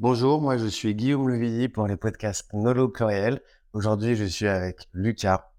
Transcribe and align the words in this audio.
Bonjour, 0.00 0.40
moi 0.40 0.56
je 0.56 0.66
suis 0.66 0.94
Guillaume 0.94 1.28
Levilly 1.28 1.68
pour 1.68 1.86
les 1.86 1.98
podcasts 1.98 2.50
Nolo 2.54 2.88
Pluriel. 2.88 3.42
Aujourd'hui, 3.74 4.16
je 4.16 4.24
suis 4.24 4.48
avec 4.48 4.88
Lucas 4.94 5.52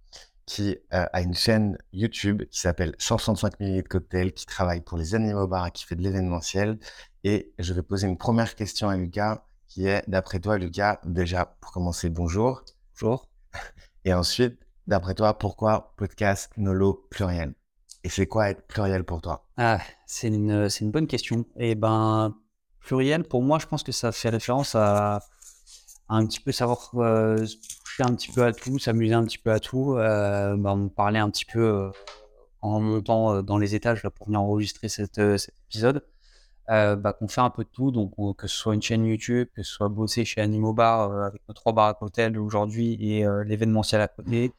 qui 0.48 0.80
euh, 0.96 1.06
a 1.14 1.22
une 1.22 1.36
chaîne 1.36 1.78
YouTube 1.94 2.42
qui 2.50 2.60
s'appelle 2.60 2.96
165 2.98 3.60
ml 3.60 3.88
cocktails, 3.88 4.34
qui 4.34 4.48
travaille 4.48 4.82
pour 4.82 4.98
les 4.98 5.14
animaux 5.14 5.46
bars 5.46 5.72
qui 5.72 5.86
fait 5.86 5.96
de 5.96 6.02
l'événementiel. 6.02 6.80
Et 7.24 7.54
je 7.60 7.72
vais 7.72 7.84
poser 7.84 8.08
une 8.08 8.18
première 8.18 8.56
question 8.56 8.90
à 8.90 8.98
Lucas 8.98 9.46
qui 9.68 9.86
est, 9.86 10.04
d'après 10.08 10.40
toi, 10.40 10.58
Lucas, 10.58 11.00
déjà 11.06 11.46
pour 11.62 11.72
commencer, 11.72 12.10
bonjour. 12.10 12.64
Bonjour. 13.00 13.30
Et 14.06 14.14
ensuite, 14.16 14.58
d'après 14.88 15.14
toi, 15.14 15.38
pourquoi 15.38 15.94
podcast 15.98 16.50
Nolo 16.58 17.06
Pluriel 17.12 17.54
Et 18.04 18.10
c'est 18.10 18.26
quoi 18.26 18.50
être 18.50 18.66
pluriel 18.66 19.04
pour 19.04 19.22
toi? 19.22 19.46
Ah, 19.58 19.82
c'est 20.08 20.30
une, 20.30 20.68
une 20.82 20.90
bonne 20.90 21.06
question. 21.06 21.46
Et 21.58 21.76
ben, 21.76 22.36
pluriel, 22.82 23.24
pour 23.24 23.42
moi, 23.44 23.60
je 23.60 23.66
pense 23.68 23.84
que 23.84 23.92
ça 23.92 24.12
fait 24.12 24.30
référence 24.30 24.76
à, 24.76 25.22
un 26.10 26.26
petit 26.26 26.40
peu 26.40 26.52
savoir 26.52 26.90
euh, 26.96 27.38
toucher 27.86 28.04
un 28.04 28.14
petit 28.16 28.32
peu 28.32 28.44
à 28.44 28.52
tout, 28.54 28.80
s'amuser 28.80 29.14
un 29.14 29.24
petit 29.24 29.38
peu 29.38 29.52
à 29.52 29.60
tout. 29.60 29.96
Euh, 29.96 30.56
bah, 30.58 30.74
on 30.76 30.90
parlait 30.90 31.20
un 31.20 31.30
petit 31.30 31.46
peu 31.46 31.60
euh, 31.62 31.90
en 32.62 32.80
montant 32.82 33.36
euh, 33.36 33.42
dans 33.42 33.58
les 33.58 33.76
étages 33.76 34.02
pour 34.16 34.28
venir 34.28 34.42
enregistrer 34.42 34.88
euh, 35.20 35.38
cet 35.38 35.54
épisode. 35.70 36.04
Bah, 36.68 37.12
qu'on 37.12 37.28
fait 37.28 37.42
un 37.42 37.50
peu 37.50 37.66
de 37.66 37.70
tout, 37.70 37.92
donc 37.92 38.14
on- 38.18 38.34
que 38.34 38.48
ce 38.48 38.56
soit 38.56 38.74
une 38.76 38.82
chaîne 38.82 39.06
YouTube, 39.06 39.50
que 39.54 39.62
ce 39.62 39.72
soit 39.74 39.90
bosser 39.90 40.24
chez 40.24 40.40
Animo 40.40 40.72
Bar 40.74 41.12
avec 41.26 41.42
nos 41.50 41.54
trois 41.54 41.74
bars 41.74 41.88
à 41.90 41.94
cocktail 41.96 42.38
aujourd'hui 42.38 42.94
et 43.02 43.26
l'événementiel 43.46 44.00
à 44.00 44.08
côté, 44.08 44.54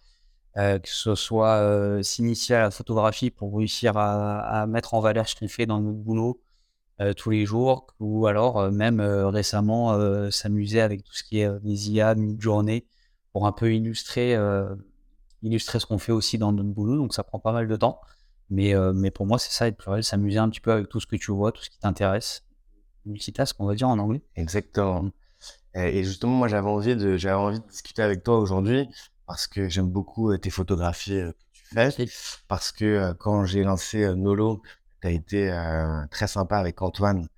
que 0.55 0.81
ce 0.85 1.15
soit 1.15 1.55
euh, 1.55 2.03
s'initier 2.03 2.57
à 2.57 2.61
la 2.65 2.71
photographie 2.71 3.31
pour 3.31 3.57
réussir 3.57 3.97
à, 3.97 4.41
à 4.41 4.67
mettre 4.67 4.93
en 4.93 5.01
valeur 5.01 5.27
ce 5.27 5.35
qu'on 5.37 5.49
fait 5.49 5.65
dans 5.65 5.81
notre 5.81 5.97
boulot 5.97 6.39
tous 7.15 7.31
les 7.31 7.45
jours, 7.47 7.87
ou 7.99 8.27
alors 8.27 8.59
euh, 8.59 8.71
même 8.71 9.01
euh, 9.01 9.29
récemment 9.29 9.93
euh, 9.93 10.31
s'amuser 10.31 10.81
avec 10.81 11.03
tout 11.05 11.13
ce 11.15 11.25
qui 11.25 11.41
est 11.41 11.47
euh, 11.47 11.59
des 11.61 11.91
IA, 11.91 12.15
mid-journée, 12.15 12.87
pour 13.33 13.47
un 13.47 13.53
peu 13.53 13.73
illustrer, 13.75 14.37
euh, 14.37 14.75
illustrer 15.43 15.81
ce 15.81 15.87
qu'on 15.87 15.99
fait 15.99 16.13
aussi 16.13 16.39
dans 16.39 16.53
notre 16.53 16.69
boulot. 16.69 16.97
Donc 16.97 17.15
ça 17.15 17.25
prend 17.25 17.39
pas 17.39 17.53
mal 17.53 17.67
de 17.67 17.77
temps. 17.77 18.01
Mais, 18.51 18.75
euh, 18.75 18.93
mais 18.93 19.11
pour 19.11 19.27
moi, 19.27 19.39
c'est 19.39 19.51
ça, 19.51 19.67
être 19.67 19.79
pluriel, 19.79 20.05
s'amuser 20.05 20.39
un 20.39 20.51
petit 20.51 20.61
peu 20.61 20.73
avec 20.73 20.89
tout 20.89 21.01
ce 21.01 21.07
que 21.07 21.17
tu 21.17 21.33
vois, 21.33 21.53
tout 21.53 21.63
ce 21.63 21.71
qui 21.71 21.79
t'intéresse. 21.79 22.45
Multitask, 23.07 23.57
on 23.59 23.67
va 23.67 23.75
dire 23.75 23.89
en 23.89 23.99
anglais. 23.99 24.23
Exactement. 24.37 25.11
Et 25.75 25.99
et 26.01 26.05
justement, 26.05 26.35
moi, 26.35 26.49
j'avais 26.49 26.69
envie 26.69 26.95
de, 26.95 27.17
j'avais 27.17 27.35
envie 27.35 27.61
de 27.61 27.67
discuter 27.67 28.03
avec 28.03 28.23
toi 28.23 28.39
aujourd'hui 28.39 28.89
parce 29.27 29.47
que 29.47 29.69
j'aime 29.71 29.89
beaucoup 29.89 30.31
euh, 30.31 30.39
tes 30.39 30.51
photographies 30.51 31.19
euh, 31.19 31.33
que 31.33 31.39
tu 31.53 31.65
fais. 31.65 32.07
Parce 32.47 32.73
que 32.73 32.85
euh, 32.85 33.15
quand 33.15 33.47
j'ai 33.47 33.63
lancé 33.65 34.05
euh, 34.05 34.15
Nolo, 34.15 34.61
tu 35.03 35.09
as 35.09 35.11
été 35.11 35.51
euh, 35.53 36.07
très 36.11 36.27
sympa 36.27 36.57
avec 36.59 36.81
Antoine 36.81 37.29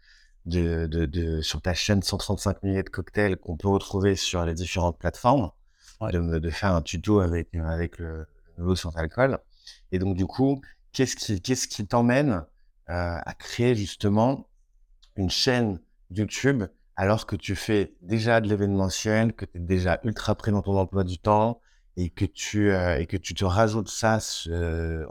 de, 0.46 0.86
de, 0.86 1.06
de, 1.06 1.40
sur 1.40 1.60
ta 1.62 1.74
chaîne 1.74 2.02
135 2.02 2.62
milliers 2.62 2.82
de 2.82 2.90
cocktails 2.90 3.36
qu'on 3.36 3.56
peut 3.56 3.68
retrouver 3.68 4.14
sur 4.14 4.44
les 4.44 4.54
différentes 4.54 4.98
plateformes, 4.98 5.50
Ouais. 6.00 6.10
de, 6.12 6.50
faire 6.50 6.74
un 6.74 6.82
tuto 6.82 7.20
avec, 7.20 7.54
euh, 7.54 7.64
avec 7.64 7.98
le, 7.98 8.26
Nolo 8.58 8.74
sans 8.74 8.94
alcool. 8.96 9.38
Et 9.92 9.98
donc, 9.98 10.16
du 10.16 10.26
coup, 10.26 10.60
qu'est-ce 10.92 11.16
qui, 11.16 11.40
qu'est-ce 11.40 11.68
qui 11.68 11.86
t'emmène 11.86 12.44
euh, 12.90 13.18
à 13.24 13.34
créer 13.34 13.74
justement 13.74 14.48
une 15.16 15.30
chaîne 15.30 15.78
YouTube 16.10 16.64
alors 16.96 17.26
que 17.26 17.36
tu 17.36 17.56
fais 17.56 17.94
déjà 18.02 18.40
de 18.40 18.48
l'événementiel, 18.48 19.32
que 19.32 19.44
tu 19.44 19.58
es 19.58 19.60
déjà 19.60 20.00
ultra 20.04 20.34
pris 20.34 20.50
dans 20.52 20.62
ton 20.62 20.76
emploi 20.76 21.04
du 21.04 21.18
temps 21.18 21.60
et 21.96 22.10
que 22.10 22.24
tu, 22.24 22.72
euh, 22.72 22.98
et 22.98 23.06
que 23.06 23.16
tu 23.16 23.34
te 23.34 23.44
rajoutes 23.44 23.88
ça 23.88 24.18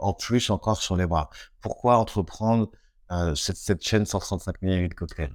en 0.00 0.12
plus 0.12 0.50
encore 0.50 0.80
sur 0.82 0.96
les 0.96 1.06
bras. 1.06 1.30
Pourquoi 1.60 1.96
entreprendre 1.96 2.70
euh, 3.10 3.34
cette, 3.34 3.56
cette 3.56 3.82
chaîne 3.86 4.06
135 4.06 4.62
ml 4.62 4.88
de 4.88 4.94
cocktails? 4.94 5.34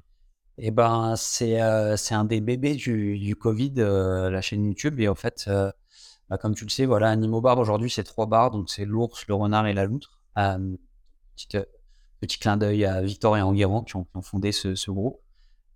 Et 0.57 0.71
ben, 0.71 1.15
c'est 1.15 1.61
euh, 1.61 1.95
c'est 1.95 2.15
un 2.15 2.25
des 2.25 2.41
bébés 2.41 2.75
du, 2.75 3.17
du 3.17 3.35
Covid, 3.35 3.73
euh, 3.77 4.29
la 4.29 4.41
chaîne 4.41 4.65
YouTube. 4.65 4.99
Et 4.99 5.07
en 5.07 5.15
fait, 5.15 5.49
bah, 6.29 6.37
comme 6.37 6.55
tu 6.55 6.65
le 6.65 6.69
sais, 6.69 6.85
voilà, 6.85 7.09
Animo 7.09 7.41
Bar 7.41 7.57
aujourd'hui, 7.59 7.89
c'est 7.89 8.03
trois 8.03 8.25
bars. 8.25 8.51
Donc, 8.51 8.69
c'est 8.69 8.85
l'ours, 8.85 9.25
le 9.27 9.35
renard 9.35 9.67
et 9.67 9.73
la 9.73 9.85
loutre. 9.85 10.19
Petit, 12.21 12.37
clin 12.37 12.57
d'œil 12.57 12.83
à 12.83 13.01
Victor 13.01 13.37
et 13.37 13.41
Enguerrand 13.41 13.83
qui 13.83 13.95
ont, 13.95 14.05
fondé 14.21 14.51
ce, 14.51 14.91
groupe. 14.91 15.21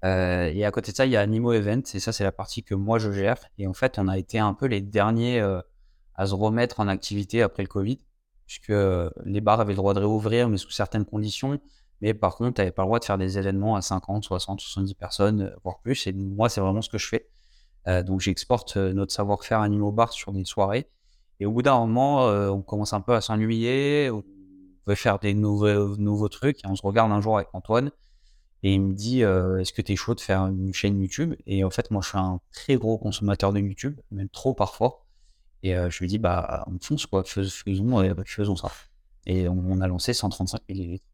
Et 0.03 0.66
à 0.66 0.72
côté 0.72 0.92
de 0.92 0.97
ça, 0.97 1.06
il 1.06 1.14
y 1.14 1.16
a 1.16 1.22
Animo 1.22 1.53
Event. 1.53 1.81
Et 1.94 2.00
ça, 2.00 2.12
c'est 2.12 2.26
la 2.26 2.34
partie 2.34 2.64
que 2.64 2.76
moi, 2.76 3.00
je 3.00 3.12
gère. 3.12 3.38
Et 3.58 3.68
en 3.68 3.74
fait, 3.74 3.97
on 3.97 4.09
a 4.09 4.18
été 4.18 4.40
un 4.40 4.53
peu 4.53 4.66
les 4.66 4.81
derniers 4.81 5.42
à 6.16 6.25
se 6.28 6.34
remettre 6.34 6.79
en 6.79 6.88
activité 6.88 7.41
après 7.41 7.63
le 7.63 7.68
Covid. 7.68 8.00
Puisque 8.46 8.72
euh, 8.72 9.09
les 9.25 9.41
bars 9.41 9.59
avaient 9.59 9.74
le 9.74 9.78
droit 9.78 9.94
de 9.94 10.00
réouvrir, 10.00 10.50
mais 10.50 10.57
sous 10.57 10.72
certaines 10.72 11.06
conditions. 11.06 11.59
Mais 12.01 12.13
par 12.13 12.35
contre, 12.35 12.56
tu 12.56 12.62
n'avais 12.62 12.72
pas 12.72 12.84
le 12.84 12.88
droit 12.88 13.00
de 13.00 13.06
faire 13.06 13.18
des 13.18 13.38
événements 13.38 13.75
à 13.75 13.81
50, 13.81 14.23
60, 14.23 14.59
70 14.59 14.94
personnes, 14.96 15.41
euh, 15.44 15.56
voire 15.63 15.79
plus. 15.79 16.07
Et 16.07 16.13
moi, 16.13 16.50
c'est 16.50 16.62
vraiment 16.62 16.81
ce 16.81 16.90
que 16.90 16.97
je 16.97 17.07
fais. 17.07 17.29
Euh, 17.88 18.03
donc, 18.03 18.19
j'exporte 18.19 18.78
notre 18.78 19.13
savoir-faire 19.13 19.59
Animo 19.59 19.91
Bar 19.91 20.12
sur 20.12 20.31
des 20.34 20.46
soirées. 20.46 20.90
Et 21.40 21.46
au 21.46 21.52
bout 21.52 21.62
d'un 21.62 21.79
moment, 21.79 22.28
on 22.28 22.62
commence 22.62 22.94
un 22.94 23.02
peu 23.02 23.13
à 23.13 23.19
s'ennuyer. 23.22 24.09
On 24.12 24.23
veut 24.85 24.96
faire 24.96 25.19
des 25.19 25.34
nouveaux, 25.34 25.97
nouveaux 25.97 26.29
trucs. 26.29 26.63
Et 26.63 26.68
on 26.68 26.75
se 26.75 26.84
regarde 26.84 27.12
un 27.12 27.19
jour 27.22 27.38
avec 27.38 27.50
Antoine. 27.53 27.91
Et 28.62 28.75
il 28.75 28.81
me 28.81 28.94
dit 28.94 29.22
Est-ce 29.22 29.73
que 29.73 29.81
tu 29.81 29.94
es 29.94 29.96
chaud 29.96 30.13
de 30.13 30.22
faire 30.22 30.44
une 30.44 30.73
chaîne 30.73 31.02
YouTube? 31.02 31.34
Et 31.47 31.63
en 31.66 31.69
fait, 31.69 31.91
moi, 31.91 32.02
je 32.02 32.09
suis 32.09 32.18
un 32.18 32.40
très 32.53 32.75
gros 32.78 32.97
consommateur 32.97 33.52
de 33.52 33.59
YouTube, 33.59 34.00
même 34.12 34.29
trop 34.29 34.53
parfois. 34.53 35.03
Et 35.63 35.75
euh, 35.75 35.90
je 35.90 36.00
lui 36.00 36.07
dis 36.07 36.19
Bah, 36.19 36.66
on 36.68 36.78
fonce, 36.81 37.06
quoi. 37.06 37.24
Fais- 37.24 37.44
Faisons, 37.50 38.00
euh, 38.03 38.13
faisons 38.25 38.56
ça. 38.56 38.72
Et 39.25 39.47
on, 39.47 39.57
on 39.69 39.81
a 39.81 39.88
lancé 39.88 40.13
135 40.13 40.62
millilitres. 40.69 41.06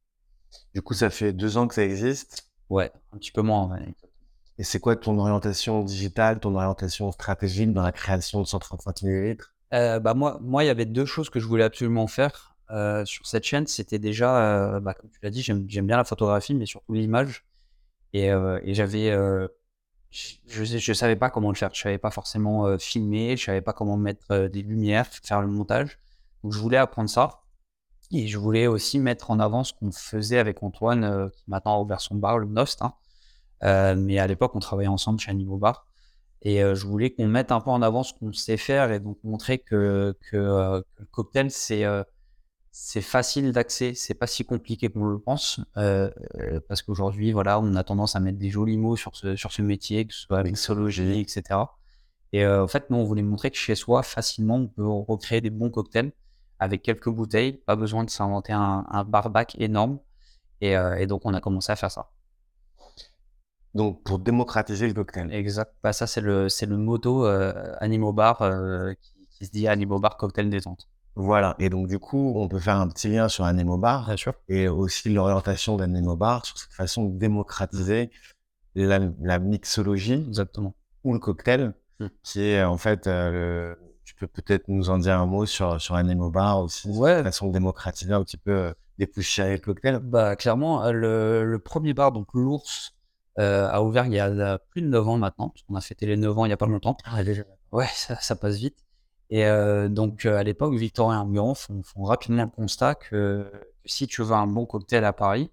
Du 0.73 0.81
coup, 0.81 0.93
ça 0.93 1.09
fait 1.09 1.33
deux 1.33 1.57
ans 1.57 1.67
que 1.67 1.75
ça 1.75 1.83
existe. 1.83 2.49
Ouais, 2.69 2.91
un 3.13 3.17
petit 3.17 3.31
peu 3.31 3.41
moins. 3.41 3.69
ouais. 3.69 3.93
Et 4.57 4.63
c'est 4.63 4.79
quoi 4.79 4.95
ton 4.95 5.17
orientation 5.17 5.83
digitale, 5.83 6.39
ton 6.39 6.53
orientation 6.55 7.11
stratégique 7.11 7.71
dans 7.71 7.81
la 7.83 7.91
création 7.93 8.41
de 8.41 8.47
135 8.47 9.03
ml 9.03 9.38
Euh, 9.73 9.99
bah 9.99 10.13
moi, 10.13 10.38
moi, 10.41 10.63
il 10.63 10.67
y 10.67 10.69
avait 10.69 10.85
deux 10.85 11.05
choses 11.05 11.29
que 11.29 11.39
je 11.39 11.45
voulais 11.47 11.63
absolument 11.63 12.07
faire 12.07 12.55
euh, 12.71 13.05
sur 13.05 13.25
cette 13.25 13.45
chaîne. 13.45 13.67
C'était 13.67 13.99
déjà, 13.99 14.75
euh, 14.75 14.79
bah, 14.79 14.93
comme 14.95 15.09
tu 15.09 15.19
l'as 15.23 15.29
dit, 15.29 15.41
j'aime 15.41 15.65
j'aime 15.69 15.88
bien 15.88 15.97
la 15.97 16.03
photographie, 16.03 16.55
mais 16.55 16.65
surtout 16.65 16.93
l'image. 16.93 17.45
Et, 18.13 18.27
et 18.27 18.73
j'avais, 18.73 19.11
je, 20.11 20.63
je 20.65 20.93
savais 20.93 21.15
pas 21.15 21.29
comment 21.29 21.49
le 21.49 21.55
faire. 21.55 21.73
Je 21.73 21.81
savais 21.81 21.97
pas 21.97 22.11
forcément 22.11 22.65
euh, 22.65 22.77
filmer, 22.77 23.37
je 23.37 23.45
savais 23.45 23.61
pas 23.61 23.73
comment 23.73 23.97
mettre 23.97 24.25
euh, 24.31 24.49
des 24.49 24.61
lumières, 24.61 25.07
faire 25.07 25.41
le 25.41 25.47
montage. 25.47 25.99
Donc 26.43 26.53
je 26.53 26.59
voulais 26.59 26.77
apprendre 26.77 27.09
ça. 27.09 27.41
Et 28.11 28.27
je 28.27 28.37
voulais 28.39 28.65
aussi 28.67 28.97
mettre 28.99 29.29
en 29.31 29.39
avant 29.39 29.63
ce 29.63 29.73
qu'on 29.73 29.91
faisait 29.91 30.39
avec 30.39 30.63
Antoine, 30.63 31.03
euh, 31.03 31.29
qui 31.29 31.43
maintenant 31.47 31.75
a 31.75 31.79
ouvert 31.81 32.01
son 32.01 32.15
bar, 32.15 32.39
le 32.39 32.47
Nost. 32.47 32.81
hein. 32.81 32.93
Mais 33.95 34.19
à 34.19 34.27
l'époque, 34.27 34.55
on 34.55 34.59
travaillait 34.59 34.87
ensemble 34.87 35.19
chez 35.19 35.31
Animal 35.31 35.59
Bar. 35.59 35.85
Et 36.41 36.59
je 36.61 36.87
voulais 36.87 37.11
qu'on 37.11 37.27
mette 37.27 37.51
un 37.51 37.59
peu 37.59 37.69
en 37.69 37.81
avant 37.81 38.03
ce 38.03 38.13
qu'on 38.13 38.31
sait 38.31 38.55
faire 38.55 38.93
et 38.93 39.01
donc 39.01 39.17
montrer 39.25 39.59
que, 39.59 40.17
que, 40.31 40.37
le 40.37 41.05
cocktail, 41.11 41.51
c'est 41.51 41.83
c'est 42.72 43.02
facile 43.02 43.52
d'accès, 43.52 43.94
c'est 43.96 44.13
pas 44.13 44.28
si 44.28 44.46
compliqué 44.46 44.90
qu'on 44.90 45.06
le 45.06 45.19
pense. 45.19 45.59
euh, 45.78 46.09
euh, 46.40 46.59
parce 46.68 46.81
qu'aujourd'hui, 46.81 47.31
voilà, 47.31 47.59
on 47.59 47.75
a 47.75 47.84
tendance 47.84 48.16
à 48.16 48.19
mettre 48.19 48.38
des 48.40 48.50
jolis 48.50 48.78
mots 48.78 48.96
sur 48.96 49.16
ce, 49.16 49.35
sur 49.35 49.52
ce 49.52 49.62
métier, 49.62 50.06
que 50.07 50.13
ce 50.13 50.22
soit 50.22 50.44
mixologie, 50.44 51.22
etc. 51.22 51.78
Et 52.31 52.46
euh, 52.46 52.63
en 52.63 52.68
fait, 52.68 52.90
nous, 52.90 52.97
on 52.97 53.03
voulait 53.06 53.24
montrer 53.24 53.52
que 53.52 53.57
chez 53.57 53.75
soi, 53.75 54.03
facilement, 54.03 54.56
on 54.57 54.68
peut 54.68 54.85
recréer 54.88 55.41
des 55.41 55.50
bons 55.50 55.69
cocktails 55.72 56.12
avec 56.59 56.84
quelques 56.84 57.09
bouteilles, 57.09 57.53
pas 57.53 57.75
besoin 57.75 58.03
de 58.03 58.09
s'inventer 58.09 58.53
un, 58.53 58.86
un 58.90 59.03
barbac 59.03 59.56
énorme. 59.59 60.00
Et, 60.62 60.78
euh, 60.78 60.96
et 60.97 61.07
donc, 61.07 61.22
on 61.25 61.34
a 61.34 61.41
commencé 61.41 61.72
à 61.72 61.75
faire 61.75 61.91
ça. 61.91 62.12
Donc, 63.74 64.03
pour 64.03 64.19
démocratiser 64.19 64.88
le 64.88 64.94
cocktail. 64.94 65.31
Exact. 65.34 65.74
Bah, 65.84 65.94
ça, 65.94 66.07
c'est 66.07 66.22
le, 66.22 66.47
le 66.68 66.78
motto 66.78 67.25
Animo 67.80 68.13
Bar 68.13 68.38
qui, 69.01 69.28
qui 69.31 69.46
se 69.46 69.51
dit 69.51 69.68
Animo 69.68 70.00
Bar 70.00 70.18
Cocktail 70.18 70.50
Détente. 70.50 70.88
Voilà. 71.15 71.55
Et 71.59 71.69
donc, 71.69 71.87
du 71.87 71.99
coup, 71.99 72.33
on 72.35 72.47
peut 72.47 72.59
faire 72.59 72.77
un 72.77 72.87
petit 72.87 73.09
lien 73.09 73.27
sur 73.27 73.43
Anemo 73.45 73.77
Bar 73.77 74.05
Bien 74.05 74.15
sûr. 74.17 74.33
et 74.47 74.67
aussi 74.67 75.09
l'orientation 75.09 75.75
d'Anemo 75.77 76.15
Bar 76.15 76.45
sur 76.45 76.57
cette 76.57 76.71
façon 76.73 77.05
de 77.05 77.17
démocratiser 77.17 78.09
la, 78.75 78.99
la 79.21 79.39
mixologie 79.39 80.13
Exactement. 80.27 80.75
ou 81.03 81.13
le 81.13 81.19
cocktail, 81.19 81.73
Hmm. 82.00 82.07
qui 82.23 82.41
est 82.44 82.63
en 82.63 82.77
fait, 82.77 83.07
euh, 83.07 83.31
le- 83.75 83.79
tu 84.06 84.15
peux 84.15 84.27
peut-être 84.27 84.69
nous 84.69 84.89
en 84.89 85.00
dire 85.00 85.19
un 85.19 85.25
mot 85.25 85.45
sur, 85.45 85.81
sur 85.81 85.95
Anemo 85.95 86.29
Bar 86.29 86.61
aussi, 86.61 86.88
Ouais. 86.89 87.15
la 87.15 87.23
façon 87.25 87.47
de 87.47 87.51
démocratiser 87.53 88.13
un 88.13 88.23
petit 88.23 88.38
peu, 88.38 88.51
euh, 88.51 88.73
dépoussiérer 88.97 89.55
le 89.55 89.59
cocktail? 89.59 90.00
Bah, 90.00 90.38
clairement, 90.38 90.85
euh, 90.85 90.91
le, 90.94 91.44
le 91.45 91.59
premier 91.59 91.94
bar, 91.94 92.13
donc 92.13 92.27
l'Ours, 92.33 92.95
euh, 93.38 93.67
a 93.69 93.83
ouvert 93.83 94.05
il 94.05 94.13
y 94.13 94.19
a 94.19 94.27
euh, 94.27 94.57
plus 94.69 94.81
de 94.81 94.88
9 94.88 95.05
ans 95.09 95.17
maintenant, 95.17 95.50
parce 95.50 95.63
qu'on 95.63 95.75
a 95.75 95.81
fêté 95.81 96.05
les 96.05 96.15
9 96.15 96.38
ans 96.38 96.45
il 96.45 96.50
y 96.50 96.53
a 96.53 96.57
pas 96.57 96.67
longtemps. 96.67 96.95
Ah, 97.03 97.21
déjà. 97.21 97.44
Ouais, 97.73 97.88
ça, 97.94 98.15
ça 98.21 98.38
passe 98.38 98.55
vite. 98.55 98.77
Et 99.29 99.45
euh, 99.45 99.89
donc, 99.89 100.25
euh, 100.25 100.37
à 100.37 100.43
l'époque, 100.43 100.73
Victor 100.75 101.13
et 101.13 101.15
Enguerrand 101.15 101.53
font, 101.53 101.83
rapidement 102.03 102.43
le 102.43 102.49
constat 102.49 102.95
que, 102.95 103.51
si 103.85 104.07
tu 104.07 104.23
veux 104.23 104.33
un 104.33 104.47
bon 104.47 104.65
cocktail 104.65 105.05
à 105.05 105.13
Paris, 105.13 105.51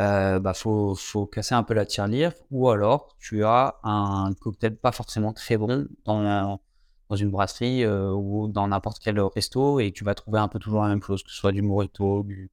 euh, 0.00 0.40
bah, 0.40 0.54
faut, 0.54 0.94
faut 0.94 1.26
casser 1.26 1.54
un 1.54 1.62
peu 1.62 1.74
la 1.74 1.86
tirelire, 1.86 2.32
ou 2.50 2.68
alors 2.68 3.16
tu 3.18 3.44
as 3.44 3.76
un 3.84 4.32
cocktail 4.34 4.76
pas 4.76 4.92
forcément 4.92 5.32
très 5.32 5.56
bon 5.56 5.86
dans, 6.04 6.60
dans 7.08 7.16
une 7.16 7.30
brasserie 7.30 7.86
ou 7.86 8.48
dans 8.48 8.68
n'importe 8.68 8.98
quel 9.02 9.20
resto, 9.20 9.80
et 9.80 9.92
tu 9.92 10.04
vas 10.04 10.14
trouver 10.14 10.38
un 10.40 10.48
peu 10.48 10.58
toujours 10.58 10.82
la 10.82 10.88
même 10.88 11.02
chose, 11.02 11.22
que 11.22 11.30
ce 11.30 11.36
soit 11.36 11.52
du 11.52 11.62
Morito, 11.62 12.24
du, 12.24 12.50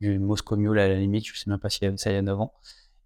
du 0.00 0.18
Moscow 0.18 0.56
Mule 0.56 0.78
à 0.78 0.88
la 0.88 0.96
limite, 0.96 1.26
je 1.26 1.38
sais 1.38 1.50
même 1.50 1.58
pas 1.58 1.68
avait 1.82 1.96
ça 1.96 2.10
il 2.10 2.14
y 2.14 2.16
a 2.16 2.22
9 2.22 2.40
ans. 2.40 2.54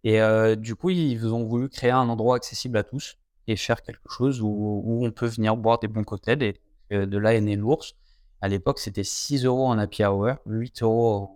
Et 0.04 0.20
du 0.56 0.76
coup, 0.76 0.90
ils 0.90 1.26
ont 1.32 1.44
voulu 1.44 1.68
créer 1.68 1.90
un 1.90 2.08
endroit 2.08 2.36
accessible 2.36 2.76
à 2.78 2.84
tous 2.84 3.16
et 3.46 3.56
faire 3.56 3.82
quelque 3.82 4.08
chose 4.08 4.40
où, 4.42 4.48
où 4.48 5.06
on 5.06 5.10
peut 5.10 5.26
venir 5.26 5.56
boire 5.56 5.78
des 5.78 5.88
bons 5.88 6.04
cocktails. 6.04 6.42
Et 6.42 6.60
euh, 6.94 7.06
de 7.06 7.18
là 7.18 7.34
est 7.34 7.40
né 7.40 7.56
l'ours. 7.56 7.94
À 8.40 8.48
l'époque, 8.48 8.78
c'était 8.78 9.04
6 9.04 9.44
euros 9.44 9.66
en 9.66 9.78
happy 9.78 10.04
hour, 10.04 10.36
8 10.46 10.82
euros 10.82 11.30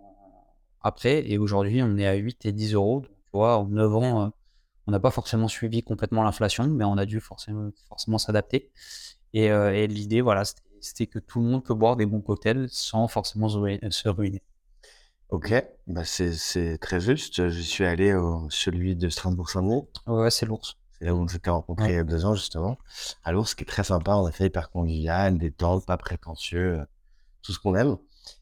après. 0.81 1.29
Et 1.29 1.37
aujourd'hui, 1.37 1.81
on 1.83 1.97
est 1.97 2.07
à 2.07 2.15
8 2.15 2.45
et 2.45 2.51
10 2.51 2.73
euros. 2.73 3.01
Donc, 3.01 3.09
tu 3.09 3.29
vois, 3.33 3.57
en 3.57 3.65
9 3.65 3.95
ans, 3.95 4.21
euh, 4.25 4.29
on 4.87 4.91
n'a 4.91 4.99
pas 4.99 5.11
forcément 5.11 5.47
suivi 5.47 5.83
complètement 5.83 6.23
l'inflation, 6.23 6.67
mais 6.67 6.83
on 6.85 6.97
a 6.97 7.05
dû 7.05 7.19
forcément, 7.19 7.69
forcément 7.87 8.17
s'adapter. 8.17 8.71
Et, 9.33 9.45
et 9.45 9.85
l'idée, 9.85 10.21
voilà, 10.21 10.43
c'était 10.81 11.05
que 11.05 11.19
tout 11.19 11.39
le 11.39 11.45
monde 11.45 11.63
peut 11.63 11.75
boire 11.75 11.95
des 11.95 12.07
bons 12.07 12.21
cocktails 12.21 12.67
sans 12.71 13.07
forcément 13.07 13.47
se 13.49 14.09
ruiner. 14.09 14.41
Ok, 15.29 15.53
bah 15.85 16.05
c'est 16.05 16.79
très 16.79 16.99
juste. 16.99 17.49
Je 17.49 17.61
suis 17.61 17.85
allé 17.85 18.15
au 18.15 18.47
celui 18.49 18.95
de 18.95 19.09
Strasbourg-Saint-Denis. 19.09 19.83
Ouais, 20.07 20.31
c'est 20.31 20.47
l'ours. 20.47 20.75
C'est 20.99 21.05
là 21.05 21.15
où 21.15 21.19
on 21.19 21.27
s'était 21.27 21.49
rencontrés 21.49 21.89
il 21.89 21.95
y 21.95 21.97
a 21.97 22.03
deux 22.03 22.25
ans, 22.25 22.35
justement. 22.35 22.77
À 23.23 23.31
l'ours, 23.31 23.55
qui 23.55 23.63
est 23.63 23.67
très 23.67 23.85
sympa. 23.85 24.13
A 24.13 24.31
fait 24.31 24.47
hyper 24.47 24.69
convivial, 24.69 25.37
détente, 25.37 25.85
pas 25.85 25.97
prétentieux, 25.97 26.81
tout 27.41 27.53
ce 27.53 27.59
qu'on 27.59 27.75
aime. 27.75 27.97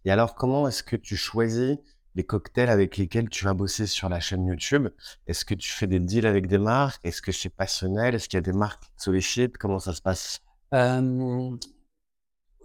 Et 0.05 0.11
alors, 0.11 0.33
comment 0.35 0.67
est-ce 0.67 0.81
que 0.83 0.95
tu 0.95 1.15
choisis 1.15 1.77
les 2.15 2.23
cocktails 2.23 2.69
avec 2.69 2.97
lesquels 2.97 3.29
tu 3.29 3.45
vas 3.45 3.53
bosser 3.53 3.85
sur 3.85 4.09
la 4.09 4.19
chaîne 4.19 4.47
YouTube? 4.47 4.87
Est-ce 5.27 5.45
que 5.45 5.53
tu 5.53 5.71
fais 5.71 5.85
des 5.85 5.99
deals 5.99 6.25
avec 6.25 6.47
des 6.47 6.57
marques? 6.57 6.99
Est-ce 7.05 7.21
que 7.21 7.31
c'est 7.31 7.49
passionnel? 7.49 8.15
Est-ce 8.15 8.27
qu'il 8.27 8.37
y 8.37 8.39
a 8.39 8.41
des 8.41 8.53
marques 8.53 8.83
qui 8.83 8.89
te 8.89 9.03
sollicitent? 9.03 9.57
Comment 9.59 9.77
ça 9.77 9.93
se 9.93 10.01
passe? 10.01 10.41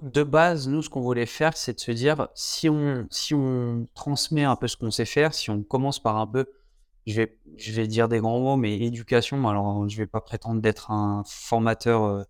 De 0.02 0.22
base, 0.24 0.68
nous, 0.68 0.82
ce 0.82 0.88
qu'on 0.88 1.02
voulait 1.02 1.26
faire, 1.26 1.56
c'est 1.56 1.74
de 1.74 1.80
se 1.80 1.92
dire, 1.92 2.28
si 2.34 2.68
on, 2.68 3.06
si 3.10 3.34
on 3.34 3.86
transmet 3.94 4.44
un 4.44 4.56
peu 4.56 4.66
ce 4.68 4.76
qu'on 4.76 4.90
sait 4.90 5.04
faire, 5.04 5.34
si 5.34 5.50
on 5.50 5.62
commence 5.62 6.02
par 6.02 6.16
un 6.16 6.26
peu, 6.26 6.46
je 7.06 7.72
vais, 7.72 7.86
dire 7.86 8.08
des 8.08 8.20
grands 8.20 8.40
mots, 8.40 8.56
mais 8.56 8.78
éducation, 8.78 9.48
alors 9.48 9.88
je 9.88 9.96
vais 9.96 10.06
pas 10.06 10.20
prétendre 10.20 10.60
d'être 10.60 10.90
un 10.90 11.24
formateur 11.26 12.04
euh, 12.04 12.22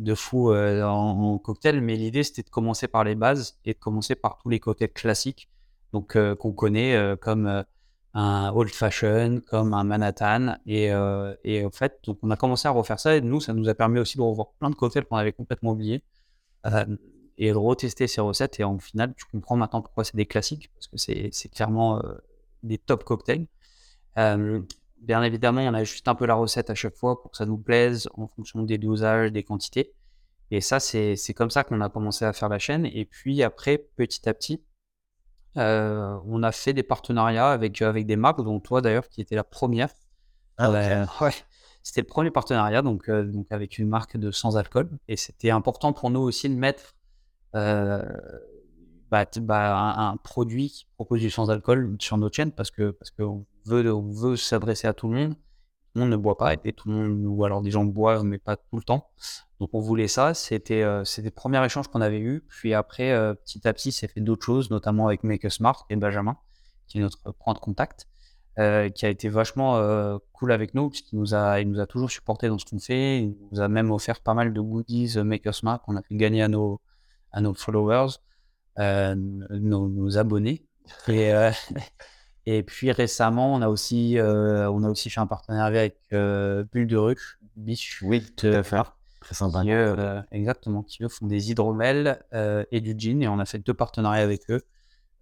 de 0.00 0.14
fou 0.14 0.50
euh, 0.52 0.82
en, 0.84 1.38
cocktail, 1.38 1.80
mais 1.80 1.96
l'idée, 1.96 2.22
c'était 2.22 2.42
de 2.42 2.50
commencer 2.50 2.88
par 2.88 3.04
les 3.04 3.14
bases 3.14 3.58
et 3.64 3.74
de 3.74 3.78
commencer 3.78 4.14
par 4.14 4.38
tous 4.38 4.48
les 4.48 4.60
cocktails 4.60 4.92
classiques, 4.92 5.48
donc 5.92 6.16
euh, 6.16 6.34
qu'on 6.36 6.52
connaît 6.52 7.16
comme 7.20 7.64
un 8.14 8.52
old 8.54 8.70
fashion, 8.70 9.40
comme 9.48 9.74
un 9.74 9.84
Manhattan, 9.84 10.56
et, 10.66 10.94
en 10.94 11.70
fait, 11.72 11.98
donc 12.04 12.18
on 12.22 12.30
a 12.30 12.36
commencé 12.36 12.68
à 12.68 12.70
refaire 12.70 13.00
ça, 13.00 13.16
et 13.16 13.20
nous, 13.20 13.40
ça 13.40 13.52
nous 13.52 13.68
a 13.68 13.74
permis 13.74 13.98
aussi 13.98 14.16
de 14.16 14.22
revoir 14.22 14.52
plein 14.60 14.70
de 14.70 14.76
cocktails 14.76 15.04
qu'on 15.06 15.16
avait 15.16 15.32
complètement 15.32 15.72
oubliés. 15.72 16.02
Et 17.36 17.50
de 17.50 17.56
retester 17.56 18.06
ces 18.06 18.20
recettes. 18.20 18.60
Et 18.60 18.64
en 18.64 18.78
final, 18.78 19.12
tu 19.16 19.24
comprends 19.24 19.56
maintenant 19.56 19.82
pourquoi 19.82 20.04
c'est 20.04 20.16
des 20.16 20.24
classiques, 20.24 20.70
parce 20.72 20.86
que 20.86 20.96
c'est 20.96 21.48
clairement 21.48 22.00
des 22.62 22.78
top 22.78 23.02
cocktails. 23.02 23.48
Euh, 24.18 24.60
bien 24.98 25.22
évidemment, 25.22 25.62
on 25.62 25.74
a 25.74 25.84
juste 25.84 26.08
un 26.08 26.14
peu 26.14 26.26
la 26.26 26.34
recette 26.34 26.70
à 26.70 26.74
chaque 26.74 26.96
fois 26.96 27.20
pour 27.20 27.30
que 27.30 27.36
ça 27.36 27.46
nous 27.46 27.58
plaise 27.58 28.08
en 28.14 28.28
fonction 28.28 28.62
des 28.62 28.78
dosages, 28.78 29.32
des 29.32 29.42
quantités. 29.42 29.92
Et 30.50 30.60
ça, 30.60 30.78
c'est 30.80 31.16
comme 31.34 31.50
ça 31.50 31.64
qu'on 31.64 31.80
a 31.80 31.88
commencé 31.88 32.24
à 32.24 32.32
faire 32.32 32.48
la 32.48 32.58
chaîne. 32.58 32.86
Et 32.86 33.04
puis 33.04 33.42
après, 33.42 33.78
petit 33.78 34.28
à 34.28 34.34
petit, 34.34 34.62
on 35.56 36.42
a 36.42 36.52
fait 36.52 36.72
des 36.72 36.82
partenariats 36.82 37.50
avec, 37.50 37.80
avec 37.82 38.06
des 38.06 38.16
marques, 38.16 38.42
dont 38.42 38.60
toi 38.60 38.80
d'ailleurs, 38.80 39.08
qui 39.08 39.20
était 39.20 39.36
la 39.36 39.44
première. 39.44 39.88
Ah, 40.58 40.70
ouais. 41.20 41.32
C'était 41.84 42.00
le 42.00 42.06
premier 42.06 42.30
partenariat, 42.30 42.80
donc, 42.80 43.10
euh, 43.10 43.24
donc 43.24 43.46
avec 43.50 43.78
une 43.78 43.88
marque 43.88 44.16
de 44.16 44.30
sans 44.30 44.56
alcool. 44.56 44.88
Et 45.06 45.16
c'était 45.16 45.50
important 45.50 45.92
pour 45.92 46.10
nous 46.10 46.20
aussi 46.20 46.48
de 46.48 46.54
mettre 46.54 46.94
euh, 47.54 48.02
bah, 49.14 49.26
bah, 49.40 49.94
un, 49.98 50.16
produit 50.16 50.70
qui 50.70 50.86
propose 50.96 51.20
du 51.20 51.30
sans 51.30 51.50
alcool 51.50 51.96
sur 52.00 52.16
notre 52.18 52.34
chaîne 52.34 52.52
parce 52.52 52.70
que 52.70 52.90
parce 52.90 53.10
qu'on 53.10 53.46
veut, 53.66 53.92
on 53.92 54.10
veut 54.10 54.36
s'adresser 54.36 54.86
à 54.86 54.92
tout 54.92 55.08
le 55.08 55.14
monde. 55.14 55.34
Tout 55.34 56.00
le 56.00 56.00
monde 56.02 56.10
ne 56.10 56.16
boit 56.16 56.36
pas 56.36 56.54
et 56.54 56.72
tout 56.72 56.88
le 56.88 56.94
monde, 56.94 57.24
ou 57.24 57.44
alors 57.44 57.62
des 57.62 57.70
gens 57.70 57.84
boivent, 57.84 58.24
mais 58.24 58.38
pas 58.38 58.56
tout 58.56 58.76
le 58.76 58.82
temps. 58.82 59.10
Donc 59.60 59.70
on 59.72 59.80
voulait 59.80 60.08
ça. 60.08 60.34
C'était 60.34 60.82
euh, 60.82 61.04
c'était 61.04 61.28
le 61.28 61.34
premier 61.34 61.64
échange 61.64 61.88
qu'on 61.88 62.00
avait 62.00 62.18
eu. 62.18 62.42
Puis 62.48 62.74
après, 62.74 63.12
petit 63.44 63.66
à 63.68 63.72
petit, 63.72 63.92
c'est 63.92 64.08
fait 64.08 64.20
d'autres 64.20 64.44
choses, 64.44 64.70
notamment 64.70 65.06
avec 65.06 65.22
Make 65.22 65.50
Smart 65.50 65.86
et 65.90 65.96
Benjamin, 65.96 66.36
qui 66.88 66.98
est 66.98 67.00
notre 67.00 67.32
point 67.32 67.54
de 67.54 67.60
contact. 67.60 68.08
Euh, 68.60 68.88
qui 68.88 69.04
a 69.04 69.08
été 69.08 69.28
vachement 69.28 69.78
euh, 69.78 70.16
cool 70.32 70.52
avec 70.52 70.74
nous, 70.74 70.88
puisqu'il 70.88 71.18
nous 71.18 71.34
a, 71.34 71.60
nous 71.64 71.80
a 71.80 71.88
toujours 71.88 72.08
supporté 72.08 72.46
dans 72.46 72.56
ce 72.56 72.64
qu'on 72.64 72.78
fait. 72.78 73.18
Il 73.18 73.36
nous 73.50 73.60
a 73.60 73.66
même 73.66 73.90
offert 73.90 74.20
pas 74.20 74.32
mal 74.32 74.52
de 74.52 74.60
goodies 74.60 75.18
euh, 75.18 75.52
Smart 75.52 75.82
qu'on 75.82 75.96
a 75.96 76.02
fait 76.02 76.14
gagner 76.14 76.40
à 76.40 76.46
nos, 76.46 76.80
à 77.32 77.40
nos 77.40 77.52
followers, 77.52 78.18
nos, 78.78 80.18
abonnés. 80.18 80.66
Et, 81.08 81.32
et 82.46 82.62
puis 82.62 82.92
récemment, 82.92 83.54
on 83.54 83.62
a 83.62 83.68
aussi, 83.68 84.16
on 84.20 84.84
a 84.84 84.88
aussi 84.88 85.10
fait 85.10 85.20
un 85.20 85.26
partenariat 85.26 85.80
avec 85.80 85.98
Bulle 86.10 86.86
de 86.86 86.96
Ruche, 86.96 87.38
Beach. 87.56 88.02
Oui, 88.02 88.24
tout 88.36 88.46
à 88.48 88.62
fait. 88.62 88.82
Très 89.20 89.34
sympa. 89.34 89.62
exactement, 90.32 90.82
qui 90.82 91.02
eux 91.02 91.08
font 91.08 91.26
des 91.26 91.50
hydromels 91.50 92.22
et 92.70 92.80
du 92.80 92.94
gin. 92.96 93.22
Et 93.22 93.28
on 93.28 93.38
a 93.38 93.44
fait 93.44 93.58
deux 93.58 93.74
partenariats 93.74 94.22
avec 94.22 94.50
eux. 94.50 94.62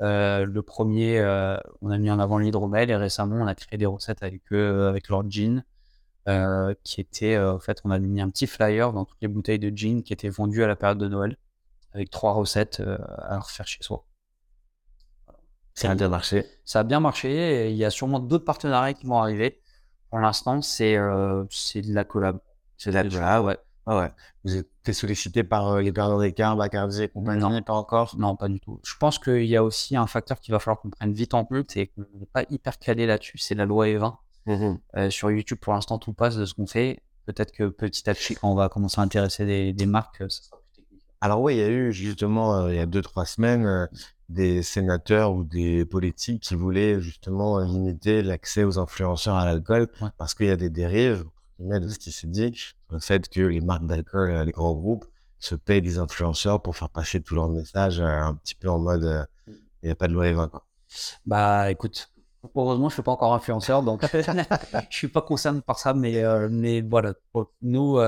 Euh, 0.02 0.46
le 0.46 0.62
premier, 0.62 1.20
euh, 1.20 1.56
on 1.80 1.90
a 1.90 1.98
mis 1.98 2.10
en 2.10 2.18
avant 2.18 2.38
l'hydromel 2.38 2.90
et 2.90 2.96
récemment, 2.96 3.36
on 3.36 3.46
a 3.46 3.54
créé 3.54 3.78
des 3.78 3.86
recettes 3.86 4.22
avec 4.22 4.42
eux, 4.52 4.56
euh, 4.56 4.88
avec 4.88 5.08
leur 5.08 5.28
gin, 5.30 5.62
qui 6.84 7.00
était, 7.00 7.38
en 7.38 7.58
fait, 7.58 7.80
on 7.84 7.90
a 7.90 7.98
mis 7.98 8.20
un 8.20 8.30
petit 8.30 8.46
flyer 8.46 8.92
dans 8.92 9.04
toutes 9.04 9.18
les 9.22 9.28
bouteilles 9.28 9.58
de 9.58 9.76
gin 9.76 10.02
qui 10.02 10.12
étaient 10.12 10.28
vendues 10.28 10.62
à 10.62 10.68
la 10.68 10.76
période 10.76 10.98
de 10.98 11.08
Noël, 11.08 11.36
avec 11.94 12.10
trois 12.10 12.32
recettes 12.32 12.82
à 13.18 13.38
refaire 13.38 13.66
chez 13.66 13.82
soi. 13.82 14.04
Ça 15.74 15.90
a 15.90 15.94
bien 15.94 16.08
marché. 16.08 16.46
Ça 16.64 16.80
a 16.80 16.82
bien 16.84 17.00
marché 17.00 17.30
et 17.66 17.70
il 17.70 17.76
y 17.76 17.84
a 17.84 17.90
sûrement 17.90 18.20
d'autres 18.20 18.44
partenariats 18.44 18.94
qui 18.94 19.06
vont 19.06 19.18
arriver. 19.18 19.60
Pour 20.10 20.18
l'instant, 20.18 20.60
c'est 20.60 20.94
de 20.94 21.94
la 21.94 22.04
collab. 22.04 22.38
C'est 22.76 22.90
de 22.90 22.94
la 22.94 23.04
collab, 23.04 23.44
ouais. 23.44 23.58
Ah 23.86 23.98
ouais. 23.98 24.12
Vous 24.44 24.56
êtes 24.56 24.92
sollicité 24.92 25.42
par 25.42 25.68
euh, 25.68 25.80
les 25.80 25.90
Bernard 25.90 26.20
Descartes, 26.20 26.56
Bacardi 26.56 27.02
et 27.02 27.08
compagnie 27.08 27.40
Non, 27.40 27.62
pas 27.62 27.72
encore? 27.72 28.14
Non, 28.16 28.36
pas 28.36 28.48
du 28.48 28.60
tout. 28.60 28.80
Je 28.84 28.94
pense 28.96 29.18
qu'il 29.18 29.44
y 29.44 29.56
a 29.56 29.64
aussi 29.64 29.96
un 29.96 30.06
facteur 30.06 30.38
qu'il 30.40 30.52
va 30.52 30.60
falloir 30.60 30.80
qu'on 30.80 30.90
prenne 30.90 31.12
vite 31.12 31.34
en 31.34 31.44
compte 31.44 31.76
et 31.76 31.88
qu'on 31.88 32.02
n'est 32.18 32.26
pas 32.26 32.44
hyper 32.50 32.78
calé 32.78 33.06
là-dessus, 33.06 33.38
c'est 33.38 33.54
la 33.54 33.66
loi 33.66 33.86
E20. 33.86 34.16
Mmh 34.44 34.74
euh, 34.96 35.10
sur 35.10 35.30
YouTube, 35.30 35.58
pour 35.58 35.72
l'instant, 35.72 35.98
tout 35.98 36.12
passe 36.12 36.36
de 36.36 36.44
ce 36.44 36.54
qu'on 36.54 36.66
fait. 36.66 37.00
Peut-être 37.26 37.52
que 37.52 37.68
petit 37.68 38.08
à 38.10 38.14
petit, 38.14 38.34
quand 38.34 38.50
on 38.50 38.54
va 38.54 38.68
commencer 38.68 39.00
à 39.00 39.04
intéresser 39.04 39.46
des, 39.46 39.72
des 39.72 39.86
marques, 39.86 40.18
ça 40.18 40.28
sera. 40.28 40.61
Alors 41.22 41.40
oui, 41.40 41.54
il 41.54 41.60
y 41.60 41.62
a 41.62 41.68
eu 41.68 41.92
justement, 41.92 42.56
euh, 42.56 42.72
il 42.72 42.76
y 42.76 42.80
a 42.80 42.86
deux, 42.86 43.00
trois 43.00 43.24
semaines, 43.24 43.88
des 44.28 44.62
sénateurs 44.62 45.32
ou 45.32 45.44
des 45.44 45.86
politiques 45.86 46.42
qui 46.42 46.54
voulaient 46.54 47.00
justement 47.00 47.58
limiter 47.60 48.22
l'accès 48.22 48.64
aux 48.64 48.78
influenceurs 48.78 49.36
à 49.36 49.46
l'alcool 49.46 49.88
parce 50.18 50.34
qu'il 50.34 50.46
y 50.46 50.50
a 50.50 50.56
des 50.56 50.70
dérives 50.70 51.24
de 51.62 51.88
ce 51.88 51.98
qui 51.98 52.12
s'est 52.12 52.26
dit, 52.26 52.52
le 52.90 52.98
fait 52.98 53.28
que 53.28 53.40
les 53.40 53.60
marques 53.60 53.86
d'alcool, 53.86 54.30
euh, 54.30 54.44
les 54.44 54.52
grands 54.52 54.74
groupes, 54.74 55.04
se 55.38 55.54
payent 55.54 55.82
des 55.82 55.98
influenceurs 55.98 56.62
pour 56.62 56.76
faire 56.76 56.88
passer 56.88 57.20
tous 57.20 57.34
leurs 57.34 57.48
messages 57.48 58.00
euh, 58.00 58.06
un 58.06 58.34
petit 58.34 58.54
peu 58.54 58.68
en 58.68 58.78
mode 58.78 59.04
euh, 59.04 59.24
il 59.82 59.86
n'y 59.86 59.90
a 59.90 59.96
pas 59.96 60.06
de 60.06 60.12
loi. 60.12 60.48
Quoi. 60.48 60.64
Bah 61.26 61.70
écoute, 61.70 62.12
heureusement, 62.54 62.88
je 62.88 62.92
ne 62.92 62.96
suis 62.96 63.02
pas 63.02 63.10
encore 63.10 63.34
influenceur, 63.34 63.82
donc 63.82 64.04
je 64.12 64.30
ne 64.30 64.80
suis 64.90 65.08
pas 65.08 65.22
concerné 65.22 65.60
par 65.60 65.78
ça, 65.78 65.94
mais, 65.94 66.22
mais 66.48 66.80
voilà, 66.82 67.14
nous, 67.62 67.98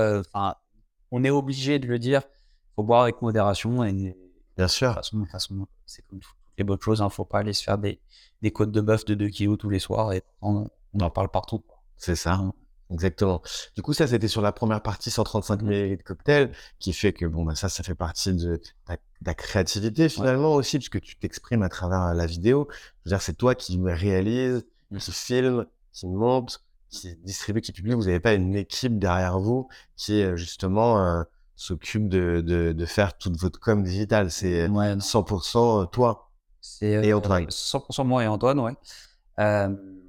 on 1.11 1.23
est 1.25 1.29
obligé 1.29 1.79
de 1.79 1.87
le 1.87 1.99
dire, 1.99 2.21
faut 2.75 2.83
boire 2.83 3.03
avec 3.03 3.21
modération. 3.21 3.83
Et, 3.83 4.15
Bien 4.57 4.67
sûr. 4.67 4.95
De 4.95 5.01
toute 5.01 5.29
façon, 5.29 5.67
c'est 5.85 6.05
comme 6.07 6.19
toutes 6.19 6.35
les 6.57 6.63
bonnes 6.63 6.81
choses, 6.81 6.99
il 6.99 7.01
hein, 7.01 7.05
ne 7.05 7.11
faut 7.11 7.25
pas 7.25 7.39
aller 7.39 7.53
se 7.53 7.63
faire 7.63 7.77
des, 7.77 7.99
des 8.41 8.51
côtes 8.51 8.71
de 8.71 8.81
bœuf 8.81 9.05
de 9.05 9.15
2 9.15 9.27
kilos 9.29 9.57
tous 9.57 9.69
les 9.69 9.79
soirs 9.79 10.13
et 10.13 10.23
on, 10.41 10.67
en 10.99 11.09
parle 11.09 11.29
partout. 11.29 11.63
C'est 11.97 12.15
ça. 12.15 12.41
Exactement. 12.91 13.41
Du 13.75 13.81
coup, 13.81 13.93
ça, 13.93 14.07
c'était 14.07 14.27
sur 14.27 14.41
la 14.41 14.51
première 14.51 14.81
partie, 14.81 15.09
135 15.09 15.63
ml 15.63 15.97
de 15.97 16.03
cocktail, 16.03 16.51
qui 16.79 16.93
fait 16.93 17.13
que, 17.13 17.25
bon, 17.25 17.43
bah, 17.43 17.55
ça, 17.55 17.67
ça 17.67 17.83
fait 17.83 17.95
partie 17.95 18.33
de 18.33 18.61
ta, 19.23 19.33
créativité, 19.33 20.07
finalement, 20.07 20.53
aussi, 20.53 20.77
puisque 20.77 21.01
tu 21.01 21.17
t'exprimes 21.17 21.63
à 21.63 21.69
travers 21.69 22.13
la 22.13 22.25
vidéo. 22.27 22.67
Je 22.69 23.09
veux 23.09 23.15
dire, 23.15 23.21
c'est 23.21 23.33
toi 23.33 23.55
qui 23.55 23.79
réalise, 23.83 24.65
qui 24.99 25.11
filme, 25.11 25.65
qui 25.93 26.05
monte, 26.05 26.63
qui 26.89 27.15
distribue, 27.23 27.61
qui 27.61 27.71
publie. 27.71 27.93
Vous 27.93 28.03
n'avez 28.03 28.19
pas 28.19 28.33
une 28.33 28.55
équipe 28.55 28.99
derrière 28.99 29.39
vous 29.39 29.67
qui, 29.97 30.23
justement, 30.35 31.03
euh, 31.03 31.23
s'occupe 31.55 32.09
de, 32.09 32.41
de, 32.41 32.73
de, 32.73 32.85
faire 32.85 33.17
toute 33.17 33.37
votre 33.37 33.59
com 33.59 33.83
digitale. 33.83 34.31
C'est 34.31 34.67
100% 34.67 35.83
euh, 35.83 35.85
toi 35.85 36.31
et 36.81 37.13
Antoine. 37.13 37.45
100% 37.45 38.05
moi 38.05 38.23
et 38.23 38.27
Antoine, 38.27 38.59
ouais. 38.59 38.73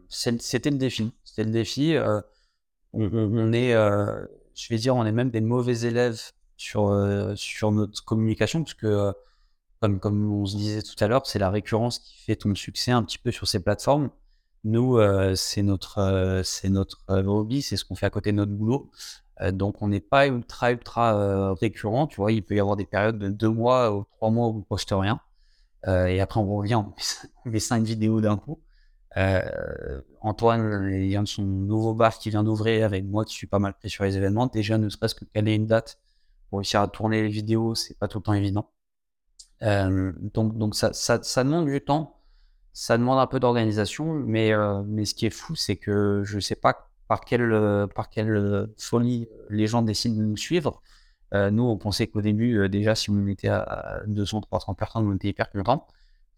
c'était 0.08 0.70
le 0.70 0.78
défi. 0.78 1.12
C'était 1.24 1.44
le 1.44 1.50
défi 1.50 1.96
on, 2.96 3.52
est, 3.52 3.74
euh, 3.74 4.26
je 4.54 4.68
vais 4.68 4.78
dire, 4.78 4.96
on 4.96 5.04
est 5.04 5.12
même 5.12 5.30
des 5.30 5.40
mauvais 5.40 5.80
élèves 5.80 6.20
sur, 6.56 6.88
euh, 6.88 7.34
sur 7.36 7.72
notre 7.72 8.04
communication, 8.04 8.62
puisque, 8.62 8.84
euh, 8.84 9.12
comme, 9.80 10.00
comme 10.00 10.32
on 10.32 10.46
se 10.46 10.56
disait 10.56 10.82
tout 10.82 11.02
à 11.02 11.06
l'heure, 11.06 11.26
c'est 11.26 11.38
la 11.38 11.50
récurrence 11.50 11.98
qui 11.98 12.16
fait 12.16 12.36
ton 12.36 12.54
succès 12.54 12.92
un 12.92 13.02
petit 13.02 13.18
peu 13.18 13.30
sur 13.30 13.46
ces 13.46 13.60
plateformes. 13.60 14.10
Nous, 14.64 14.98
c'est 15.36 15.62
notre, 15.62 16.40
c'est 16.44 16.70
notre 16.70 16.98
hobby, 17.08 17.62
c'est 17.62 17.76
ce 17.76 17.84
qu'on 17.84 17.94
fait 17.94 18.06
à 18.06 18.10
côté 18.10 18.32
de 18.32 18.36
notre 18.36 18.50
boulot. 18.50 18.90
Donc, 19.52 19.82
on 19.82 19.88
n'est 19.88 20.00
pas 20.00 20.26
ultra, 20.26 20.72
ultra 20.72 21.54
récurrent. 21.54 22.06
Tu 22.06 22.16
vois, 22.16 22.32
il 22.32 22.42
peut 22.42 22.54
y 22.54 22.60
avoir 22.60 22.76
des 22.76 22.86
périodes 22.86 23.18
de 23.18 23.28
deux 23.28 23.50
mois 23.50 23.94
ou 23.94 24.04
trois 24.16 24.30
mois 24.30 24.48
où 24.48 24.58
on 24.58 24.62
poste 24.62 24.90
rien. 24.92 25.20
et 25.86 26.20
après, 26.20 26.40
on 26.40 26.56
revient, 26.56 26.76
on 27.44 27.50
met 27.50 27.60
cinq 27.60 27.82
vidéos 27.84 28.20
d'un 28.20 28.36
coup. 28.36 28.60
Euh, 29.16 30.00
Antoine, 30.20 30.90
il 30.92 31.06
y 31.06 31.16
a 31.16 31.24
son 31.24 31.42
nouveau 31.42 31.94
bar 31.94 32.18
qui 32.18 32.30
vient 32.30 32.44
d'ouvrir 32.44 32.84
avec 32.84 33.04
moi 33.04 33.24
qui 33.24 33.34
suis 33.34 33.46
pas 33.46 33.58
mal 33.58 33.74
pris 33.74 33.88
sur 33.88 34.04
les 34.04 34.16
événements. 34.16 34.46
Déjà, 34.46 34.76
ne 34.78 34.88
serait-ce 34.88 35.14
que 35.14 35.24
caler 35.24 35.54
une 35.54 35.66
date 35.66 35.98
pour 36.50 36.58
réussir 36.58 36.80
à 36.80 36.88
tourner 36.88 37.22
les 37.22 37.28
vidéos, 37.28 37.74
c'est 37.74 37.98
pas 37.98 38.08
tout 38.08 38.18
le 38.18 38.24
temps 38.24 38.34
évident. 38.34 38.70
Euh, 39.62 40.12
donc, 40.18 40.56
donc 40.58 40.74
ça, 40.74 40.92
ça, 40.92 41.44
demande 41.44 41.66
du 41.66 41.80
temps, 41.80 42.20
ça 42.74 42.98
demande 42.98 43.18
un 43.18 43.26
peu 43.26 43.40
d'organisation, 43.40 44.12
mais, 44.12 44.52
euh, 44.52 44.82
mais 44.86 45.06
ce 45.06 45.14
qui 45.14 45.26
est 45.26 45.30
fou, 45.30 45.54
c'est 45.54 45.76
que 45.76 46.22
je 46.24 46.38
sais 46.38 46.56
pas 46.56 46.90
par 47.08 47.20
quelle, 47.20 47.86
par 47.94 48.10
quelle 48.10 48.68
folie 48.78 49.28
les 49.50 49.66
gens 49.66 49.82
décident 49.82 50.16
de 50.16 50.24
nous 50.24 50.36
suivre. 50.36 50.82
Euh, 51.34 51.50
nous, 51.50 51.64
on 51.64 51.76
pensait 51.76 52.06
qu'au 52.06 52.20
début, 52.20 52.68
déjà, 52.68 52.94
si 52.94 53.10
on 53.10 53.26
était 53.26 53.48
à 53.48 54.00
200, 54.06 54.42
300 54.42 54.74
personnes, 54.74 55.06
on 55.06 55.14
était 55.14 55.28
hyper 55.28 55.50
contents. 55.50 55.86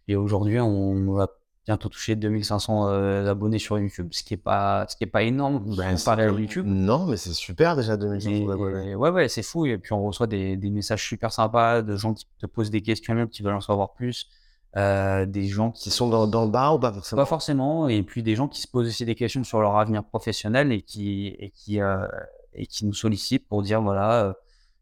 Et 0.08 0.16
aujourd'hui, 0.16 0.58
on 0.60 1.12
va 1.12 1.28
bientôt 1.68 1.90
toucher 1.90 2.16
2500 2.16 2.88
euh, 2.88 3.30
abonnés 3.30 3.58
sur 3.58 3.78
YouTube, 3.78 4.08
ce 4.12 4.22
qui 4.22 4.32
est 4.32 4.38
pas, 4.38 4.86
ce 4.88 4.96
qui 4.96 5.04
est 5.04 5.08
pas 5.08 5.22
énorme 5.22 5.76
ben, 5.76 5.96
comparé 5.96 6.24
à 6.24 6.30
YouTube. 6.30 6.64
Non, 6.66 7.04
mais 7.04 7.18
c'est 7.18 7.34
super 7.34 7.76
déjà 7.76 7.98
2500 7.98 8.50
abonnés. 8.50 8.94
Ouais, 8.94 9.10
ouais, 9.10 9.28
c'est 9.28 9.42
fou. 9.42 9.66
Et 9.66 9.76
puis 9.76 9.92
on 9.92 10.02
reçoit 10.02 10.26
des, 10.26 10.56
des, 10.56 10.70
messages 10.70 11.06
super 11.06 11.30
sympas 11.30 11.82
de 11.82 11.94
gens 11.94 12.14
qui 12.14 12.26
te 12.38 12.46
posent 12.46 12.70
des 12.70 12.80
questions, 12.80 13.26
qui 13.26 13.42
veulent 13.42 13.54
en 13.54 13.60
savoir 13.60 13.92
plus. 13.92 14.30
Euh, 14.78 15.26
des 15.26 15.46
gens 15.46 15.70
qui 15.70 15.90
sont 15.90 16.08
dans, 16.08 16.26
dans, 16.26 16.44
le 16.44 16.50
bar 16.50 16.76
ou 16.76 16.78
pas 16.78 16.92
forcément? 16.92 17.22
Pas 17.22 17.26
forcément. 17.26 17.88
Et 17.88 18.02
puis 18.02 18.22
des 18.22 18.36
gens 18.36 18.48
qui 18.48 18.62
se 18.62 18.68
posent 18.68 18.86
aussi 18.86 19.04
des 19.04 19.14
questions 19.14 19.44
sur 19.44 19.60
leur 19.60 19.76
avenir 19.76 20.04
professionnel 20.04 20.72
et 20.72 20.82
qui, 20.82 21.28
et 21.38 21.50
qui, 21.50 21.80
euh, 21.80 22.06
et 22.54 22.66
qui 22.66 22.86
nous 22.86 22.94
sollicitent 22.94 23.48
pour 23.48 23.62
dire 23.62 23.82
voilà, 23.82 24.34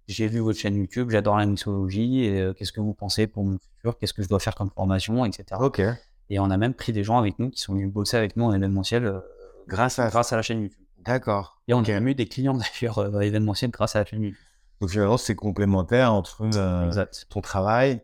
j'ai 0.06 0.28
vu 0.28 0.40
votre 0.40 0.58
chaîne 0.58 0.76
YouTube, 0.76 1.10
j'adore 1.10 1.36
la 1.36 1.46
mixologie, 1.46 2.24
et 2.24 2.52
qu'est-ce 2.56 2.72
que 2.72 2.80
vous 2.80 2.94
pensez 2.94 3.26
pour 3.26 3.44
mon 3.44 3.58
futur, 3.58 3.98
qu'est-ce 3.98 4.12
que 4.12 4.22
je 4.22 4.28
dois 4.28 4.40
faire 4.40 4.54
comme 4.54 4.70
formation, 4.70 5.24
etc. 5.24 5.60
Ok. 5.60 5.82
Et 6.30 6.38
on 6.38 6.50
a 6.50 6.56
même 6.56 6.74
pris 6.74 6.92
des 6.92 7.04
gens 7.04 7.18
avec 7.18 7.38
nous 7.38 7.50
qui 7.50 7.60
sont 7.60 7.74
venus 7.74 7.92
bosser 7.92 8.16
avec 8.16 8.36
nous 8.36 8.44
en 8.44 8.52
événementiel 8.52 9.06
euh, 9.06 9.20
grâce, 9.68 9.98
à... 9.98 10.08
grâce 10.08 10.32
à 10.32 10.36
la 10.36 10.42
chaîne 10.42 10.62
YouTube. 10.62 10.84
D'accord. 10.98 11.60
Et 11.68 11.74
on 11.74 11.80
a 11.80 11.88
même 11.88 12.08
eu 12.08 12.14
des 12.14 12.26
clients 12.26 12.58
d'ailleurs 12.80 12.98
euh, 12.98 13.20
événementiels 13.20 13.70
grâce 13.70 13.96
à 13.96 14.00
la 14.00 14.04
chaîne 14.04 14.22
YouTube. 14.22 14.40
Donc 14.80 14.90
finalement, 14.90 15.16
c'est 15.16 15.34
complémentaire 15.34 16.12
entre 16.12 16.42
euh, 16.42 17.06
ton 17.30 17.40
travail, 17.40 18.02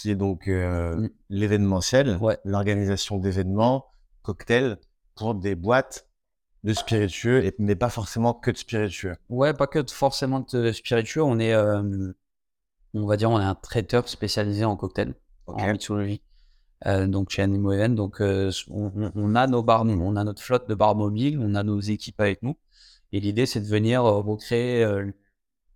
qui 0.00 0.10
est 0.10 0.16
donc 0.16 0.46
mm. 0.46 1.08
l'événementiel, 1.30 2.18
l'organisation 2.44 3.18
d'événements, 3.18 3.86
cocktails 4.22 4.78
pour 5.14 5.34
des 5.34 5.54
boîtes 5.54 6.08
de 6.64 6.72
spiritueux, 6.72 7.44
et, 7.44 7.54
mais 7.58 7.74
pas 7.74 7.90
forcément 7.90 8.34
que 8.34 8.50
de 8.50 8.56
spiritueux. 8.56 9.16
Ouais, 9.28 9.52
pas 9.52 9.66
que 9.66 9.82
forcément 9.90 10.46
de 10.52 10.72
spiritueux. 10.72 11.22
On 11.22 11.38
est, 11.38 11.56
on 12.94 13.06
va 13.06 13.16
dire, 13.16 13.30
on 13.30 13.40
est 13.40 13.44
un 13.44 13.54
traiteur 13.54 14.08
spécialisé 14.08 14.64
en 14.64 14.76
cocktail, 14.76 15.14
en 15.46 15.72
mixologie. 15.72 16.22
Euh, 16.86 17.06
donc 17.06 17.30
chez 17.30 17.42
Animo 17.42 17.72
Event. 17.72 17.90
Donc 17.90 18.20
euh, 18.20 18.50
on, 18.70 19.34
a 19.34 19.46
nos 19.46 19.62
bars, 19.62 19.84
on 19.84 20.16
a 20.16 20.24
notre 20.24 20.42
flotte 20.42 20.68
de 20.68 20.74
bars 20.74 20.96
mobiles, 20.96 21.38
on 21.40 21.54
a 21.54 21.62
nos 21.62 21.80
équipes 21.80 22.20
avec 22.20 22.42
nous. 22.42 22.56
Et 23.12 23.20
l'idée, 23.20 23.46
c'est 23.46 23.60
de 23.60 23.66
venir 23.66 24.04
euh, 24.04 24.20
recréer 24.20 24.84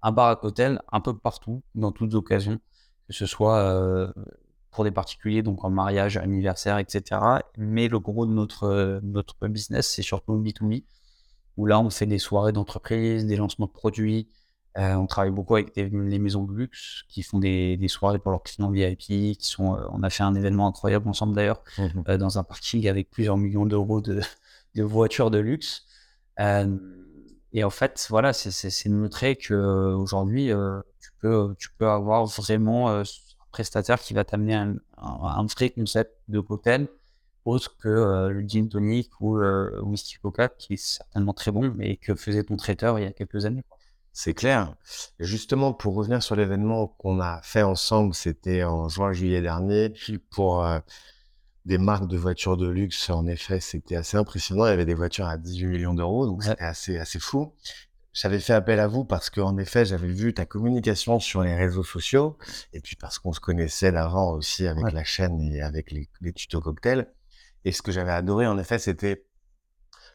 un 0.02 0.12
bar 0.12 0.28
à 0.28 0.36
cocktail 0.36 0.80
un 0.90 1.00
peu 1.00 1.16
partout, 1.16 1.62
dans 1.74 1.92
toutes 1.92 2.14
occasions, 2.14 2.58
que 3.08 3.14
ce 3.14 3.26
soit 3.26 4.12
pour 4.70 4.84
des 4.84 4.90
particuliers, 4.90 5.42
donc 5.42 5.64
en 5.64 5.70
mariage, 5.70 6.16
anniversaire, 6.16 6.78
etc. 6.78 7.20
Mais 7.56 7.88
le 7.88 7.98
gros 7.98 8.26
de 8.26 8.32
notre, 8.32 9.00
notre 9.02 9.48
business, 9.48 9.88
c'est 9.88 10.02
surtout 10.02 10.36
B2B, 10.38 10.84
où 11.56 11.66
là, 11.66 11.80
on 11.80 11.90
fait 11.90 12.06
des 12.06 12.18
soirées 12.18 12.52
d'entreprise, 12.52 13.26
des 13.26 13.36
lancements 13.36 13.66
de 13.66 13.72
produits, 13.72 14.28
euh, 14.78 14.94
on 14.94 15.06
travaille 15.06 15.30
beaucoup 15.30 15.54
avec 15.54 15.74
les 15.74 16.18
maisons 16.18 16.44
de 16.44 16.52
luxe 16.52 17.04
qui 17.08 17.22
font 17.22 17.38
des, 17.38 17.78
soirées 17.88 18.18
pour 18.18 18.30
leurs 18.30 18.42
clients 18.42 18.70
VIP. 18.70 18.98
Qui 18.98 19.36
sont, 19.40 19.74
euh, 19.74 19.86
on 19.90 20.02
a 20.02 20.10
fait 20.10 20.22
un 20.22 20.34
événement 20.34 20.68
incroyable 20.68 21.08
ensemble 21.08 21.34
d'ailleurs 21.34 21.62
mmh 21.78 21.82
euh, 22.08 22.18
dans 22.18 22.38
un 22.38 22.44
parking 22.44 22.86
avec 22.88 23.10
plusieurs 23.10 23.38
millions 23.38 23.64
d'euros 23.64 24.00
de, 24.02 24.20
voitures 24.76 25.30
de 25.30 25.38
luxe. 25.38 25.86
et 26.38 27.64
en 27.64 27.70
fait, 27.70 28.06
voilà, 28.10 28.34
c'est 28.34 28.88
de 28.88 28.94
montrer 28.94 29.36
que 31.26 31.54
tu 31.54 31.68
peux, 31.78 31.88
avoir 31.88 32.26
vraiment 32.26 32.90
un 32.90 33.02
prestataire 33.52 34.00
qui 34.00 34.14
va 34.14 34.24
t'amener 34.24 34.54
un, 34.54 34.76
un, 34.98 35.46
vrai 35.46 35.70
concept 35.70 36.12
de 36.28 36.40
cocktail 36.40 36.88
autre 37.44 37.76
que 37.78 38.28
le 38.28 38.40
gin 38.46 38.68
tonic 38.68 39.10
ou 39.20 39.36
le 39.36 39.80
whisky 39.82 40.16
coca 40.16 40.48
qui 40.48 40.74
est 40.74 40.76
certainement 40.84 41.32
très 41.32 41.52
bon, 41.52 41.72
mais 41.76 41.96
que 41.96 42.14
faisait 42.14 42.42
ton 42.42 42.56
traiteur 42.56 42.98
il 42.98 43.04
y 43.04 43.06
a 43.06 43.12
quelques 43.12 43.46
années. 43.46 43.62
C'est 44.18 44.32
clair. 44.32 44.74
justement, 45.20 45.74
pour 45.74 45.94
revenir 45.94 46.22
sur 46.22 46.36
l'événement 46.36 46.86
qu'on 46.86 47.20
a 47.20 47.42
fait 47.42 47.62
ensemble, 47.62 48.14
c'était 48.14 48.64
en 48.64 48.88
juin-juillet 48.88 49.42
dernier, 49.42 49.92
pour 50.30 50.64
euh, 50.64 50.78
des 51.66 51.76
marques 51.76 52.08
de 52.08 52.16
voitures 52.16 52.56
de 52.56 52.66
luxe. 52.66 53.10
En 53.10 53.26
effet, 53.26 53.60
c'était 53.60 53.96
assez 53.96 54.16
impressionnant. 54.16 54.64
Il 54.64 54.70
y 54.70 54.72
avait 54.72 54.86
des 54.86 54.94
voitures 54.94 55.26
à 55.26 55.36
18 55.36 55.66
millions 55.66 55.92
d'euros, 55.92 56.26
donc 56.26 56.44
c'était 56.44 56.64
assez, 56.64 56.96
assez 56.96 57.18
fou. 57.18 57.52
J'avais 58.16 58.40
fait 58.40 58.54
appel 58.54 58.80
à 58.80 58.86
vous 58.86 59.04
parce 59.04 59.28
qu'en 59.28 59.58
effet, 59.58 59.84
j'avais 59.84 60.08
vu 60.08 60.32
ta 60.32 60.46
communication 60.46 61.20
sur 61.20 61.42
les 61.42 61.54
réseaux 61.54 61.84
sociaux 61.84 62.38
et 62.72 62.80
puis 62.80 62.96
parce 62.96 63.18
qu'on 63.18 63.34
se 63.34 63.40
connaissait 63.40 63.92
d'avant 63.92 64.32
aussi 64.32 64.66
avec 64.66 64.90
la 64.90 65.04
chaîne 65.04 65.38
et 65.42 65.60
avec 65.60 65.90
les, 65.90 66.08
les 66.22 66.32
tutos 66.32 66.62
cocktails. 66.62 67.12
Et 67.66 67.72
ce 67.72 67.82
que 67.82 67.92
j'avais 67.92 68.12
adoré, 68.12 68.46
en 68.46 68.56
effet, 68.56 68.78
c'était 68.78 69.26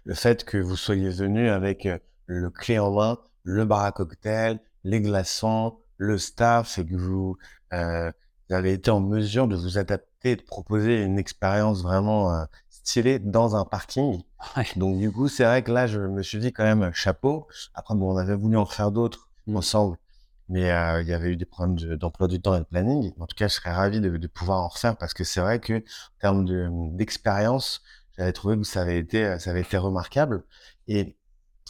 le 0.04 0.16
fait 0.16 0.44
que 0.44 0.58
vous 0.58 0.76
soyez 0.76 1.12
venu 1.12 1.48
avec 1.48 1.86
euh, 1.86 2.00
le 2.26 2.50
clé 2.50 2.80
en 2.80 2.92
main 2.92 3.20
le 3.44 3.66
bar 3.66 3.84
à 3.84 3.92
cocktail, 3.92 4.60
les 4.84 5.02
glaçons, 5.02 5.78
le 5.98 6.18
staff, 6.18 6.80
et 6.80 6.86
que 6.88 6.96
vous, 6.96 7.38
euh, 7.74 8.12
avez 8.50 8.74
été 8.74 8.90
en 8.90 9.00
mesure 9.00 9.48
de 9.48 9.56
vous 9.56 9.78
adapter, 9.78 10.36
de 10.36 10.42
proposer 10.42 11.04
une 11.04 11.20
expérience 11.20 11.84
vraiment 11.84 12.34
euh, 12.34 12.46
stylée 12.84 13.20
dans 13.20 13.56
un 13.56 13.66
parking. 13.66 14.22
Donc 14.76 14.98
du 14.98 15.12
coup, 15.12 15.28
c'est 15.28 15.44
vrai 15.44 15.64
que 15.64 15.72
là, 15.72 15.88
je 15.88 16.00
me 16.00 16.24
suis 16.24 16.40
dit 16.40 16.52
quand 16.52 16.64
même 16.64 16.92
chapeau. 16.94 17.48
Après, 17.74 17.96
bon, 17.96 18.14
on 18.14 18.18
avait 18.18 18.36
voulu 18.36 18.58
en 18.58 18.66
faire 18.66 18.92
d'autres 18.92 19.30
mmh. 19.48 19.56
ensemble, 19.58 19.98
mais 20.50 20.72
euh, 20.72 21.02
il 21.02 21.08
y 21.08 21.14
avait 21.14 21.30
eu 21.30 21.38
des 21.38 21.46
problèmes 21.46 21.76
d'emploi 21.98 22.28
du 22.28 22.42
temps 22.42 22.56
et 22.56 22.60
de 22.60 22.66
planning. 22.66 23.14
En 23.20 23.28
tout 23.28 23.36
cas, 23.36 23.48
je 23.48 23.54
serais 23.56 23.72
ravi 23.72 24.02
de, 24.02 24.18
de 24.18 24.28
pouvoir 24.28 24.60
en 24.60 24.68
refaire 24.68 24.98
parce 24.98 25.14
que 25.14 25.24
c'est 25.24 25.42
vrai 25.42 25.60
que 25.60 25.78
en 25.78 26.20
termes 26.20 26.96
d'expérience, 26.96 27.82
j'avais 28.18 28.34
trouvé 28.34 28.58
que 28.58 28.64
ça 28.64 28.82
avait 28.82 29.00
été, 29.00 29.40
ça 29.40 29.52
avait 29.52 29.62
été 29.62 29.78
remarquable. 29.78 30.44
Et 30.88 31.16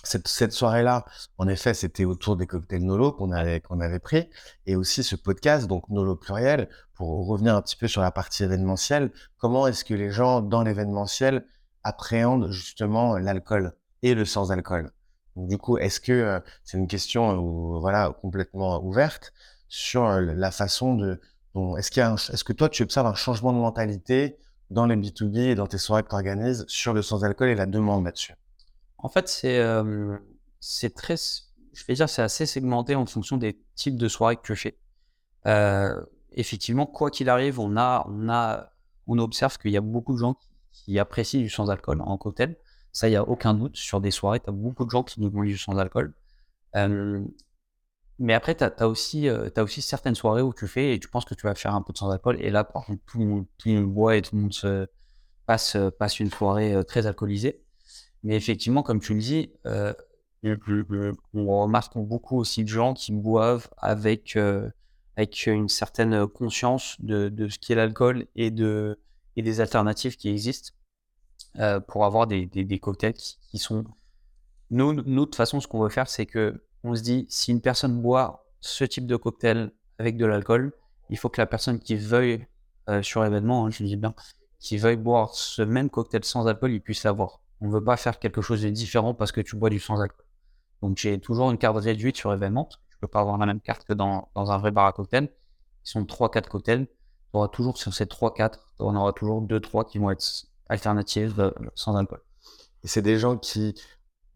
cette, 0.04 0.28
cette 0.28 0.52
soirée-là, 0.52 1.06
en 1.38 1.48
effet, 1.48 1.74
c'était 1.74 2.06
autour 2.06 2.36
des 2.38 2.48
cocktails 2.48 2.84
Nolo 2.84 3.12
qu'on 3.12 3.32
avait, 3.32 3.62
qu'on 3.62 3.80
avait 3.80 4.00
pris, 4.00 4.30
et 4.66 4.76
aussi 4.76 5.04
ce 5.04 5.16
podcast, 5.16 5.68
donc 5.68 5.90
Nolo 5.90 6.16
pluriel, 6.16 6.70
pour 6.96 7.28
revenir 7.28 7.56
un 7.56 7.62
petit 7.62 7.76
peu 7.76 7.88
sur 7.88 8.02
la 8.02 8.12
partie 8.12 8.44
événementielle. 8.44 9.12
Comment 9.38 9.68
est-ce 9.68 9.84
que 9.86 9.94
les 9.94 10.12
gens 10.12 10.42
dans 10.42 10.64
l'événementiel 10.64 11.46
appréhendent 11.84 12.52
justement 12.52 13.18
l'alcool 13.18 13.74
et 14.04 14.14
le 14.14 14.26
sans-alcool? 14.26 14.92
Du 15.36 15.58
coup, 15.58 15.78
est-ce 15.78 16.00
que 16.00 16.12
euh, 16.12 16.40
c'est 16.64 16.78
une 16.78 16.88
question 16.88 17.32
euh, 17.32 17.80
voilà 17.80 18.14
complètement 18.22 18.84
ouverte 18.84 19.34
sur 19.70 20.06
euh, 20.06 20.22
la 20.22 20.52
façon 20.52 20.96
de 20.96 21.22
est-ce 21.78 21.92
qu'il 21.92 22.02
y 22.02 22.04
a 22.04 22.14
est-ce 22.14 22.44
que 22.44 22.54
toi 22.54 22.70
tu 22.70 22.84
observes 22.84 23.08
un 23.08 23.14
changement 23.14 23.52
de 23.52 23.58
mentalité 23.58 24.38
dans 24.70 24.86
les 24.86 24.96
B2B 24.96 25.38
et 25.38 25.56
dans 25.56 25.68
tes 25.68 25.78
soirées 25.78 26.04
que 26.04 26.10
tu 26.10 26.16
organises 26.16 26.66
sur 26.68 26.94
le 26.94 27.02
sans-alcool 27.02 27.50
et 27.50 27.56
la 27.56 27.66
demande 27.66 28.06
là-dessus? 28.06 28.34
En 29.04 29.10
fait, 29.10 29.28
c'est 29.28 29.62
c'est 30.62 30.94
très, 30.94 31.16
je 31.74 31.86
vais 31.86 31.96
dire, 31.96 32.08
c'est 32.08 32.22
assez 32.22 32.46
segmenté 32.46 32.96
en 32.96 33.06
fonction 33.06 33.38
des 33.38 33.60
types 33.76 33.98
de 33.98 34.08
soirées 34.08 34.38
que 34.38 34.54
je 34.54 34.54
fais. 34.54 34.78
effectivement, 36.34 36.86
quoi 36.86 37.12
qu'il 37.12 37.30
arrive, 37.30 37.60
on 37.60 37.76
a, 37.78 38.06
on 38.08 38.30
a, 38.30 38.72
on 39.08 39.18
observe 39.18 39.58
qu'il 39.58 39.72
y 39.72 39.78
a 39.78 39.82
beaucoup 39.82 40.14
de 40.14 40.20
gens 40.20 40.38
qui, 40.72 41.00
apprécient 41.00 41.42
du 41.42 41.50
sans-alcool 41.50 42.02
en 42.02 42.18
cocktail. 42.18 42.58
Ça, 42.94 43.08
il 43.08 43.12
n'y 43.12 43.18
a 43.18 43.28
aucun 43.28 43.54
doute. 43.54 43.76
Sur 43.78 44.02
des 44.02 44.12
soirées, 44.12 44.40
tu 44.40 44.50
as 44.50 44.54
beaucoup 44.54 44.86
de 44.86 44.90
gens 44.90 45.04
qui 45.04 45.20
nous 45.22 45.30
du 45.30 45.58
sans-alcool. 45.58 46.14
mais 48.20 48.34
après, 48.34 48.56
tu 48.56 48.64
as, 48.64 48.88
aussi, 48.88 49.28
as 49.30 49.64
aussi 49.64 49.82
certaines 49.82 50.16
soirées 50.16 50.42
où 50.44 50.54
tu 50.54 50.68
fais 50.68 50.94
et 50.94 51.00
tu 51.00 51.08
penses 51.10 51.26
que 51.26 51.34
tu 51.34 51.48
vas 51.48 51.56
faire 51.56 51.74
un 51.74 51.82
peu 51.82 51.92
de 51.94 51.98
sans-alcool. 51.98 52.38
Et 52.40 52.52
là, 52.52 52.64
tout 53.08 53.20
le 53.20 53.26
monde, 53.26 53.46
boit 53.88 54.16
et 54.16 54.22
tout 54.22 54.36
le 54.36 54.44
monde 54.44 54.54
se 54.54 54.88
passe, 55.48 55.76
passe 55.98 56.20
une 56.20 56.30
soirée 56.30 56.84
très 56.88 57.08
alcoolisée. 57.08 57.64
Mais 58.24 58.36
effectivement, 58.36 58.84
comme 58.84 59.00
tu 59.00 59.14
le 59.14 59.20
dis, 59.20 59.52
euh, 59.66 59.94
on 61.34 61.62
remarque 61.62 61.98
beaucoup 61.98 62.38
aussi 62.38 62.64
de 62.64 62.70
gens 62.70 62.94
qui 62.94 63.12
boivent 63.12 63.70
avec, 63.78 64.36
euh, 64.36 64.70
avec 65.18 65.46
une 65.48 65.70
certaine 65.70 66.28
conscience 66.28 66.98
de, 67.00 67.30
de 67.30 67.48
ce 67.48 67.58
qu'est 67.60 67.76
l'alcool 67.76 68.28
et, 68.36 68.52
de, 68.52 69.00
et 69.36 69.42
des 69.42 69.62
alternatives 69.62 70.18
qui 70.18 70.30
existent 70.30 70.74
euh, 71.58 71.80
pour 71.80 72.06
avoir 72.06 72.28
des, 72.28 72.46
des, 72.46 72.80
cocktails 72.80 73.14
qui 73.14 73.58
sont. 73.58 73.84
Nous, 74.70 74.94
nous, 74.94 75.04
de 75.04 75.26
toute 75.26 75.36
façon, 75.36 75.60
ce 75.60 75.68
qu'on 75.68 75.82
veut 75.82 75.90
faire, 75.90 76.08
c'est 76.08 76.26
que 76.26 76.64
on 76.84 76.96
se 76.96 77.02
dit 77.02 77.26
si 77.30 77.52
une 77.52 77.62
personne 77.62 78.02
boit 78.02 78.46
ce 78.60 78.84
type 78.84 79.06
de 79.06 79.16
cocktail 79.16 79.72
avec 80.00 80.18
de 80.18 80.26
l'alcool, 80.26 80.74
il 81.10 81.18
faut 81.18 81.30
que 81.30 81.42
la 81.42 81.48
personne 81.48 81.80
qui 81.80 81.96
veuille, 81.96 82.46
sur 83.04 83.24
l'événement, 83.24 83.66
hein, 83.66 83.70
je 83.70 83.84
dis 83.84 83.96
bien, 83.96 84.14
qui 84.60 84.78
veuille 84.78 84.98
boire 84.98 85.34
ce 85.34 85.62
même 85.62 85.90
cocktail 85.90 86.24
sans 86.24 86.48
alcool, 86.48 86.72
il 86.72 86.82
puisse 86.82 87.04
l'avoir. 87.04 87.42
On 87.62 87.68
ne 87.68 87.72
veut 87.72 87.84
pas 87.84 87.98
faire 87.98 88.20
quelque 88.20 88.42
chose 88.42 88.64
de 88.64 88.70
différent 88.70 89.14
parce 89.14 89.32
que 89.32 89.42
tu 89.42 89.56
bois 89.56 89.70
du 89.70 89.80
sans-alcool. 89.80 90.26
Donc 90.82 90.98
j'ai 90.98 91.20
toujours 91.20 91.52
une 91.52 91.58
carte 91.58 91.78
réduite 91.78 92.18
sur 92.18 92.34
événement, 92.34 92.68
tu 92.90 92.98
peux 93.00 93.08
pas 93.08 93.22
avoir 93.22 93.38
la 93.38 93.46
même 93.46 93.62
carte 93.62 93.86
que 93.86 93.94
dans, 93.94 94.30
un 94.36 94.58
vrai 94.58 94.72
bar 94.72 94.88
à 94.88 94.94
cocktail. 94.94 95.30
Ils 95.86 95.90
sont 95.90 96.04
3-4 96.04 96.48
cocktails. 96.48 96.88
Tu 96.88 97.38
auras 97.38 97.48
toujours 97.48 97.78
sur 97.78 97.94
ces 97.94 98.06
3-4, 98.06 98.56
on 98.80 98.96
aura 98.96 99.14
toujours 99.14 99.42
2-3 99.42 99.88
qui 99.88 100.00
vont 100.00 100.12
être 100.12 100.26
alternatives 100.70 101.54
sans 101.76 101.96
alcool. 101.96 102.22
Et 102.84 102.88
c'est 102.88 103.02
des 103.02 103.18
gens 103.18 103.38
qui 103.38 103.80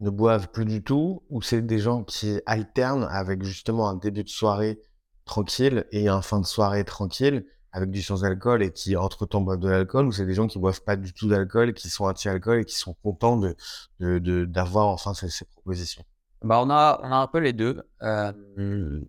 ne 0.00 0.10
boivent 0.10 0.48
plus 0.48 0.64
du 0.64 0.82
tout 0.82 1.22
ou 1.30 1.42
c'est 1.42 1.62
des 1.62 1.78
gens 1.78 2.04
qui 2.04 2.40
alternent 2.46 3.08
avec 3.10 3.42
justement 3.42 3.88
un 3.88 3.96
début 3.96 4.24
de 4.24 4.28
soirée 4.28 4.80
tranquille 5.24 5.86
et 5.90 6.08
un 6.08 6.22
fin 6.22 6.40
de 6.40 6.46
soirée 6.46 6.84
tranquille 6.84 7.44
avec 7.76 7.90
du 7.90 8.00
sans-alcool 8.00 8.62
et 8.62 8.72
qui 8.72 8.96
entre-temps 8.96 9.42
boivent 9.42 9.58
de 9.58 9.68
l'alcool 9.68 10.06
ou 10.06 10.12
c'est 10.12 10.24
des 10.24 10.32
gens 10.32 10.46
qui 10.46 10.58
boivent 10.58 10.82
pas 10.82 10.96
du 10.96 11.12
tout 11.12 11.28
d'alcool, 11.28 11.74
qui 11.74 11.90
sont 11.90 12.06
anti-alcool 12.06 12.60
et 12.60 12.64
qui 12.64 12.74
sont 12.74 12.94
contents 13.02 13.38
de 13.38 14.44
d'avoir 14.46 14.86
enfin 14.86 15.12
ces, 15.12 15.44
propositions? 15.44 16.02
Bah 16.42 16.58
on 16.62 16.70
a 16.70 16.98
on 17.02 17.12
a 17.12 17.16
un 17.16 17.26
peu 17.26 17.38
les 17.38 17.52
deux. 17.52 17.82
Euh, 18.02 18.32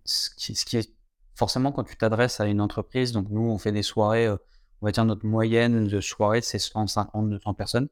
ce, 0.04 0.28
qui, 0.36 0.76
est 0.76 0.92
forcément 1.34 1.72
quand 1.72 1.84
tu 1.84 1.96
t'adresses 1.96 2.40
à 2.40 2.46
une 2.46 2.60
entreprise, 2.60 3.12
donc 3.12 3.30
nous 3.30 3.40
on 3.40 3.56
fait 3.56 3.72
des 3.72 3.82
soirées, 3.82 4.26
euh, 4.26 4.36
on 4.82 4.86
va 4.86 4.92
dire 4.92 5.06
notre 5.06 5.24
moyenne 5.24 5.88
de 5.88 6.00
soirée 6.02 6.42
c'est 6.42 6.58
150 6.58 7.30
200 7.30 7.54
personnes 7.54 7.88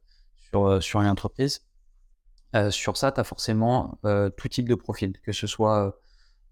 sur 0.50 0.66
euh, 0.66 0.80
sur 0.82 1.00
une 1.00 1.08
entreprise. 1.08 1.62
Sur 2.70 2.96
ça, 2.96 3.12
tu 3.12 3.20
as 3.20 3.24
forcément 3.24 3.98
tout 4.38 4.48
type 4.48 4.66
de 4.66 4.74
profil, 4.74 5.12
que 5.20 5.32
ce 5.32 5.46
soit 5.46 6.00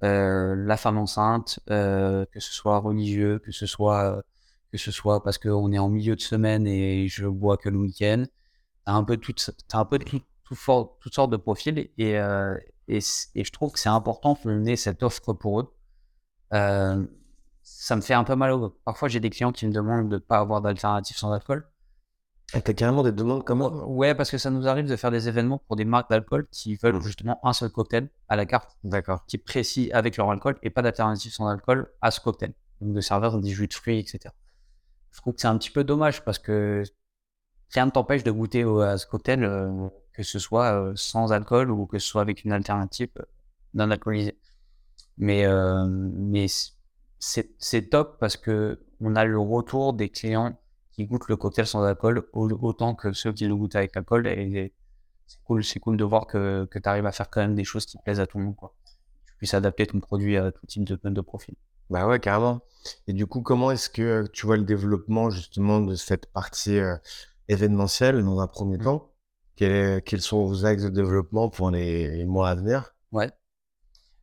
euh, 0.04 0.54
la 0.56 0.76
femme 0.76 0.98
enceinte, 0.98 1.60
que 1.66 2.26
ce 2.40 2.52
soit 2.52 2.78
religieux, 2.78 3.38
que 3.38 3.52
ce 3.52 3.66
soit, 3.66 4.22
que 4.72 4.78
ce 4.78 4.90
soit 4.90 5.22
parce 5.22 5.38
qu'on 5.38 5.72
est 5.72 5.78
en 5.78 5.88
milieu 5.88 6.16
de 6.16 6.20
semaine 6.20 6.66
et 6.66 7.08
je 7.08 7.26
bois 7.26 7.56
que 7.56 7.68
le 7.68 7.78
week-end. 7.78 8.24
Tu 8.26 8.32
as 8.86 8.94
un 8.94 9.04
peu, 9.04 9.16
tout, 9.16 9.34
as 9.72 9.78
un 9.78 9.84
peu 9.84 9.98
tout, 9.98 10.20
tout 10.44 10.56
toutes 11.00 11.14
sortes 11.14 11.30
de 11.30 11.36
profils 11.36 11.78
et, 11.78 11.92
et, 11.98 12.18
et, 12.88 13.00
je 13.44 13.52
trouve 13.52 13.72
que 13.72 13.78
c'est 13.78 13.88
important 13.88 14.38
de 14.44 14.50
donner 14.50 14.76
cette 14.76 15.02
offre 15.02 15.32
pour 15.32 15.60
eux. 15.60 15.74
ça 17.62 17.96
me 17.96 18.00
fait 18.02 18.14
un 18.14 18.24
peu 18.24 18.36
mal. 18.36 18.54
Parfois, 18.84 19.08
j'ai 19.08 19.20
des 19.20 19.30
clients 19.30 19.52
qui 19.52 19.66
me 19.66 19.72
demandent 19.72 20.08
de 20.08 20.16
ne 20.16 20.20
pas 20.20 20.38
avoir 20.38 20.60
d'alternative 20.60 21.16
sans 21.16 21.32
alcool. 21.32 21.66
Et 22.56 22.62
t'as 22.62 22.72
carrément 22.72 23.02
des 23.02 23.10
demandes 23.10 23.44
comme 23.44 23.62
Ouais, 23.62 24.14
parce 24.14 24.30
que 24.30 24.38
ça 24.38 24.50
nous 24.50 24.68
arrive 24.68 24.86
de 24.86 24.94
faire 24.94 25.10
des 25.10 25.28
événements 25.28 25.58
pour 25.66 25.74
des 25.74 25.84
marques 25.84 26.08
d'alcool 26.08 26.46
qui 26.52 26.76
veulent 26.76 26.96
mmh. 26.96 27.02
justement 27.02 27.40
un 27.42 27.52
seul 27.52 27.70
cocktail 27.70 28.08
à 28.28 28.36
la 28.36 28.46
carte. 28.46 28.76
D'accord. 28.84 29.26
Qui 29.26 29.36
est 29.36 29.44
précis 29.44 29.90
avec 29.92 30.16
leur 30.16 30.30
alcool 30.30 30.56
et 30.62 30.70
pas 30.70 30.82
d'alternative 30.82 31.32
sans 31.32 31.48
alcool 31.48 31.90
à 32.00 32.12
ce 32.12 32.20
cocktail. 32.20 32.54
Donc 32.80 32.94
de 32.94 33.00
servir 33.00 33.38
des 33.38 33.50
jus 33.50 33.66
de 33.66 33.74
fruits, 33.74 33.98
etc. 33.98 34.32
Je 35.10 35.20
trouve 35.20 35.34
que 35.34 35.40
c'est 35.40 35.48
un 35.48 35.58
petit 35.58 35.70
peu 35.70 35.82
dommage 35.82 36.24
parce 36.24 36.38
que 36.38 36.84
rien 37.72 37.86
ne 37.86 37.90
t'empêche 37.90 38.22
de 38.22 38.30
goûter 38.30 38.62
à 38.62 38.98
ce 38.98 39.06
cocktail, 39.06 39.42
euh, 39.44 39.88
que 40.12 40.22
ce 40.22 40.38
soit 40.38 40.74
euh, 40.74 40.92
sans 40.94 41.32
alcool 41.32 41.70
ou 41.70 41.86
que 41.86 41.98
ce 41.98 42.06
soit 42.06 42.22
avec 42.22 42.44
une 42.44 42.52
alternative 42.52 43.10
euh, 43.18 43.24
non 43.74 43.90
alcoolisé. 43.90 44.38
Mais, 45.18 45.46
mais 45.88 46.46
c'est 47.18 47.88
top 47.88 48.18
parce 48.18 48.36
que 48.36 48.84
on 49.00 49.14
a 49.14 49.24
le 49.24 49.38
retour 49.38 49.92
des 49.92 50.08
clients 50.08 50.58
qui 50.94 51.06
goûtent 51.06 51.28
le 51.28 51.36
cocktail 51.36 51.66
sans 51.66 51.82
alcool 51.82 52.24
autant 52.32 52.94
que 52.94 53.12
ceux 53.12 53.32
qui 53.32 53.46
le 53.46 53.56
goûtent 53.56 53.76
avec 53.76 53.96
alcool. 53.96 54.26
Et 54.26 54.72
c'est 55.26 55.42
cool, 55.44 55.64
c'est 55.64 55.80
cool 55.80 55.96
de 55.96 56.04
voir 56.04 56.26
que, 56.26 56.66
que 56.70 56.78
tu 56.78 56.88
arrives 56.88 57.06
à 57.06 57.12
faire 57.12 57.28
quand 57.30 57.40
même 57.40 57.54
des 57.54 57.64
choses 57.64 57.86
qui 57.86 57.98
plaisent 58.04 58.20
à 58.20 58.26
tout 58.26 58.38
le 58.38 58.44
monde. 58.44 58.56
Quoi. 58.56 58.74
Tu 59.26 59.34
puisses 59.36 59.54
adapter 59.54 59.86
ton 59.86 60.00
produit 60.00 60.36
à 60.36 60.52
tout 60.52 60.66
type 60.66 60.84
de, 60.84 60.98
de 61.02 61.20
profil. 61.20 61.54
Bah 61.90 62.06
ouais, 62.06 62.20
carrément. 62.20 62.62
Et 63.06 63.12
du 63.12 63.26
coup, 63.26 63.42
comment 63.42 63.70
est-ce 63.70 63.90
que 63.90 64.26
tu 64.32 64.46
vois 64.46 64.56
le 64.56 64.64
développement 64.64 65.30
justement 65.30 65.80
de 65.80 65.94
cette 65.94 66.26
partie 66.26 66.78
euh, 66.78 66.96
événementielle 67.48 68.22
dans 68.22 68.40
un 68.40 68.46
premier 68.46 68.78
mmh. 68.78 68.84
temps? 68.84 69.10
Quels, 69.56 70.02
quels, 70.02 70.20
sont 70.20 70.46
vos 70.46 70.64
axes 70.64 70.82
de 70.82 70.88
développement 70.88 71.48
pour 71.48 71.70
les, 71.70 72.24
mois 72.24 72.50
à 72.50 72.54
venir? 72.54 72.94
Ouais. 73.12 73.30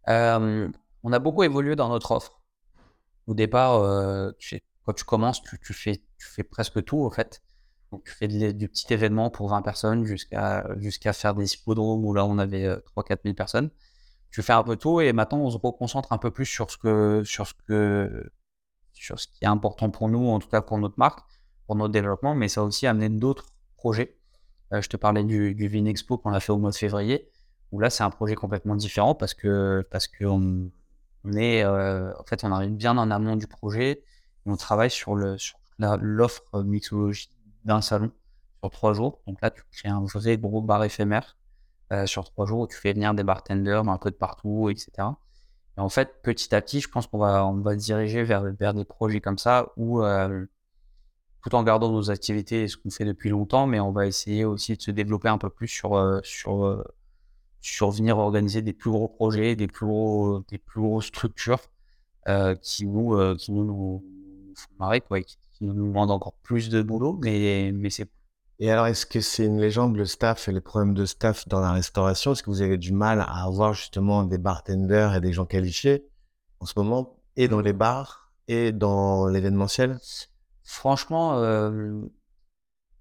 Euh, 0.09 0.69
on 1.03 1.13
a 1.13 1.19
beaucoup 1.19 1.43
évolué 1.43 1.75
dans 1.75 1.89
notre 1.89 2.11
offre. 2.11 2.41
Au 3.27 3.33
départ, 3.33 3.75
euh, 3.75 4.31
tu 4.39 4.49
sais, 4.49 4.63
quand 4.85 4.93
tu 4.93 5.03
commences, 5.03 5.41
tu, 5.43 5.73
fais, 5.73 6.43
presque 6.43 6.83
tout, 6.83 7.05
en 7.05 7.11
fait. 7.11 7.41
Donc, 7.91 8.03
tu 8.05 8.11
fais 8.11 8.27
du 8.27 8.69
petit 8.69 8.93
événement 8.93 9.29
pour 9.29 9.50
20 9.50 9.61
personnes 9.61 10.05
jusqu'à 10.05 10.65
jusqu'à 10.77 11.13
faire 11.13 11.35
des 11.35 11.53
hippodromes 11.53 12.05
où 12.05 12.13
là, 12.13 12.25
on 12.25 12.38
avait 12.38 12.67
3-4 12.67 13.11
euh, 13.11 13.15
000 13.25 13.35
personnes. 13.35 13.69
Tu 14.31 14.41
fais 14.41 14.53
un 14.53 14.63
peu 14.63 14.77
tout 14.77 15.01
et 15.01 15.11
maintenant, 15.11 15.39
on 15.39 15.50
se 15.50 15.57
reconcentre 15.57 16.13
un 16.13 16.17
peu 16.17 16.31
plus 16.31 16.45
sur 16.45 16.71
ce 16.71 16.77
que, 16.77 17.22
sur 17.25 17.48
ce 17.48 17.53
que, 17.67 18.31
sur 18.94 19.20
ce 19.20 19.27
qui 19.27 19.44
est 19.44 19.48
important 19.48 19.89
pour 19.89 20.07
nous, 20.07 20.25
en 20.29 20.39
tout 20.39 20.48
cas 20.48 20.61
pour 20.61 20.77
notre 20.77 20.98
marque, 20.98 21.20
pour 21.65 21.75
notre 21.75 21.91
développement, 21.91 22.33
mais 22.33 22.48
ça 22.48 22.61
a 22.61 22.63
aussi 22.63 22.87
amené 22.87 23.09
d'autres 23.09 23.48
projets. 23.75 24.17
Euh, 24.74 24.81
je 24.81 24.87
te 24.87 24.96
parlais 24.96 25.24
du, 25.24 25.53
du 25.53 25.67
Vin 25.67 25.85
Expo 25.85 26.17
qu'on 26.17 26.33
a 26.33 26.39
fait 26.39 26.53
au 26.53 26.57
mois 26.57 26.72
de 26.72 26.75
février, 26.75 27.29
où 27.72 27.79
là, 27.79 27.89
c'est 27.89 28.03
un 28.03 28.09
projet 28.09 28.35
complètement 28.35 28.75
différent 28.75 29.15
parce 29.15 29.33
que, 29.33 29.85
parce 29.91 30.07
que 30.07 30.25
on, 30.25 30.72
est, 31.33 31.63
euh, 31.63 32.13
en 32.17 32.24
fait, 32.24 32.44
on 32.44 32.51
arrive 32.51 32.72
bien 32.72 32.98
en 32.98 33.11
amont 33.11 33.35
du 33.35 33.48
projet 33.48 34.03
on 34.45 34.55
travaille 34.55 34.91
sur 34.91 35.15
le 35.15 35.37
sur 35.37 35.57
l'offre 35.79 36.63
mixologie 36.63 37.29
d'un 37.65 37.81
salon 37.81 38.11
sur 38.61 38.69
trois 38.71 38.93
jours. 38.93 39.21
Donc 39.27 39.41
là, 39.41 39.49
tu 39.49 39.63
crées 39.71 39.89
un 39.89 40.03
vrai 40.03 40.37
gros 40.37 40.61
bar 40.61 40.83
éphémère 40.83 41.37
euh, 41.91 42.05
sur 42.05 42.23
trois 42.25 42.45
jours 42.45 42.61
où 42.61 42.67
tu 42.67 42.77
fais 42.77 42.93
venir 42.93 43.13
des 43.13 43.23
bartenders 43.23 43.87
un 43.87 43.97
peu 43.97 44.11
de 44.11 44.15
partout, 44.15 44.69
etc. 44.69 44.91
Et 45.77 45.81
en 45.81 45.89
fait, 45.89 46.21
petit 46.21 46.53
à 46.53 46.61
petit, 46.61 46.81
je 46.81 46.89
pense 46.89 47.07
qu'on 47.07 47.17
va 47.17 47.45
on 47.45 47.57
va 47.61 47.73
se 47.73 47.83
diriger 47.83 48.23
vers 48.23 48.43
vers 48.43 48.73
des 48.73 48.85
projets 48.85 49.21
comme 49.21 49.37
ça 49.37 49.71
où 49.77 50.03
euh, 50.03 50.45
tout 51.43 51.55
en 51.55 51.63
gardant 51.63 51.91
nos 51.91 52.11
activités 52.11 52.63
et 52.63 52.67
ce 52.67 52.77
qu'on 52.77 52.91
fait 52.91 53.05
depuis 53.05 53.29
longtemps, 53.29 53.67
mais 53.67 53.79
on 53.79 53.91
va 53.91 54.05
essayer 54.05 54.45
aussi 54.45 54.75
de 54.75 54.81
se 54.81 54.91
développer 54.91 55.29
un 55.29 55.37
peu 55.37 55.49
plus 55.49 55.67
sur 55.67 55.95
euh, 55.95 56.19
sur 56.23 56.83
sur 57.61 57.91
venir 57.91 58.17
organiser 58.17 58.61
des 58.61 58.73
plus 58.73 58.91
gros 58.91 59.07
projets, 59.07 59.55
des 59.55 59.67
plus 59.67 59.85
gros 59.85 60.41
des 60.49 60.57
plus 60.57 60.81
grosses 60.81 61.07
structures 61.07 61.61
qui 62.61 62.85
nous 62.85 63.35
qui 63.35 63.51
nous 63.51 64.03
marrer, 64.79 65.01
quoi, 65.01 65.22
qui, 65.22 65.37
nous 65.61 65.74
demande 65.74 66.09
encore 66.09 66.33
plus 66.42 66.70
de 66.70 66.81
boulot, 66.81 67.20
mais, 67.22 67.72
mais 67.74 67.92
c'est. 67.92 68.09
Et 68.57 68.72
alors, 68.72 68.87
est-ce 68.87 69.05
que 69.05 69.22
c'est 69.22 69.46
une 69.46 69.59
légende, 69.59 69.96
le 69.96 70.05
staff 70.05 70.48
et 70.48 70.51
les 70.51 70.61
problèmes 70.61 70.96
de 70.96 71.05
staff 71.05 71.48
dans 71.48 71.59
la 71.59 71.72
restauration? 71.72 72.31
Est-ce 72.31 72.42
que 72.42 72.50
vous 72.50 72.64
avez 72.64 72.77
du 72.77 72.94
mal 72.94 73.22
à 73.22 73.44
avoir 73.44 73.74
justement 73.74 74.24
des 74.24 74.40
bartenders 74.40 75.16
et 75.16 75.22
des 75.22 75.33
gens 75.33 75.46
qualifiés 75.46 76.07
en 76.59 76.66
ce 76.66 76.74
moment, 76.77 77.18
et 77.35 77.48
dans 77.48 77.61
les 77.61 77.74
bars, 77.74 78.31
et 78.48 78.72
dans 78.72 79.27
l'événementiel? 79.27 80.00
Franchement, 80.64 81.37
euh, 81.37 82.01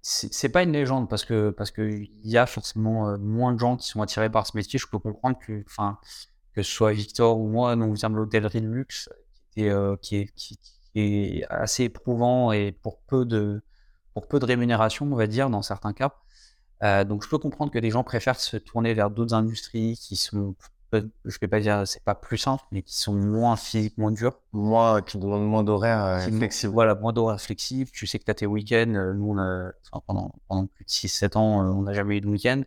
c'est 0.02 0.48
pas 0.48 0.62
une 0.62 0.72
légende 0.72 1.08
parce 1.10 1.24
que 1.24 1.50
parce 1.50 1.70
que 1.70 1.82
il 1.82 2.10
y 2.24 2.38
a 2.38 2.46
forcément 2.46 3.08
euh, 3.08 3.18
moins 3.18 3.52
de 3.52 3.58
gens 3.58 3.76
qui 3.76 3.86
sont 3.86 4.00
attirés 4.00 4.30
par 4.30 4.46
ce 4.46 4.56
métier. 4.56 4.78
Je 4.78 4.86
peux 4.86 4.98
comprendre 4.98 5.38
que, 5.38 5.62
enfin, 5.66 5.98
que 6.54 6.62
ce 6.62 6.70
soit 6.70 6.92
Victor 6.92 7.38
ou 7.38 7.48
moi, 7.48 7.76
nous 7.76 7.92
vient 7.94 8.10
de 8.10 8.16
l'hôtellerie 8.16 8.62
de 8.62 8.68
luxe, 8.68 9.08
qui, 9.52 9.68
euh, 9.68 9.96
qui, 10.00 10.16
est, 10.16 10.34
qui, 10.34 10.58
est 10.94 11.44
assez 11.50 11.84
éprouvant 11.84 12.52
et 12.52 12.72
pour 12.72 12.98
peu 13.00 13.24
de, 13.24 13.62
pour 14.14 14.26
peu 14.26 14.38
de 14.38 14.44
rémunération, 14.44 15.06
on 15.10 15.16
va 15.16 15.26
dire, 15.26 15.50
dans 15.50 15.62
certains 15.62 15.92
cas. 15.92 16.14
Euh, 16.82 17.04
donc, 17.04 17.22
je 17.22 17.28
peux 17.28 17.38
comprendre 17.38 17.70
que 17.70 17.78
des 17.78 17.90
gens 17.90 18.04
préfèrent 18.04 18.40
se 18.40 18.56
tourner 18.56 18.94
vers 18.94 19.10
d'autres 19.10 19.34
industries 19.34 19.98
qui 20.00 20.16
sont, 20.16 20.54
je 20.92 21.38
vais 21.40 21.48
pas 21.48 21.60
dire, 21.60 21.86
c'est 21.86 22.02
pas 22.02 22.14
plus 22.14 22.38
simple, 22.38 22.64
mais 22.72 22.82
qui 22.82 22.96
sont 22.96 23.14
moins 23.14 23.56
physiquement 23.56 24.10
dures. 24.10 24.40
Moins, 24.52 25.02
qui 25.02 25.18
demandent 25.18 25.46
moins 25.46 25.62
d'horaires 25.62 26.04
euh, 26.04 26.20
flexibles. 26.20 26.72
Voilà, 26.72 26.94
moins 26.94 27.12
d'horaires 27.12 27.40
flexibles. 27.40 27.90
Tu 27.90 28.06
sais 28.06 28.18
que 28.18 28.24
tu 28.24 28.30
as 28.30 28.34
tes 28.34 28.46
week-ends. 28.46 28.94
Euh, 28.94 29.12
nous, 29.12 29.36
pendant, 30.06 30.32
pendant 30.48 30.66
plus 30.66 30.84
de 30.84 30.90
6-7 30.90 31.36
ans, 31.36 31.60
on 31.76 31.82
n'a 31.82 31.92
jamais 31.92 32.16
eu 32.16 32.20
de 32.20 32.28
week-end. 32.28 32.62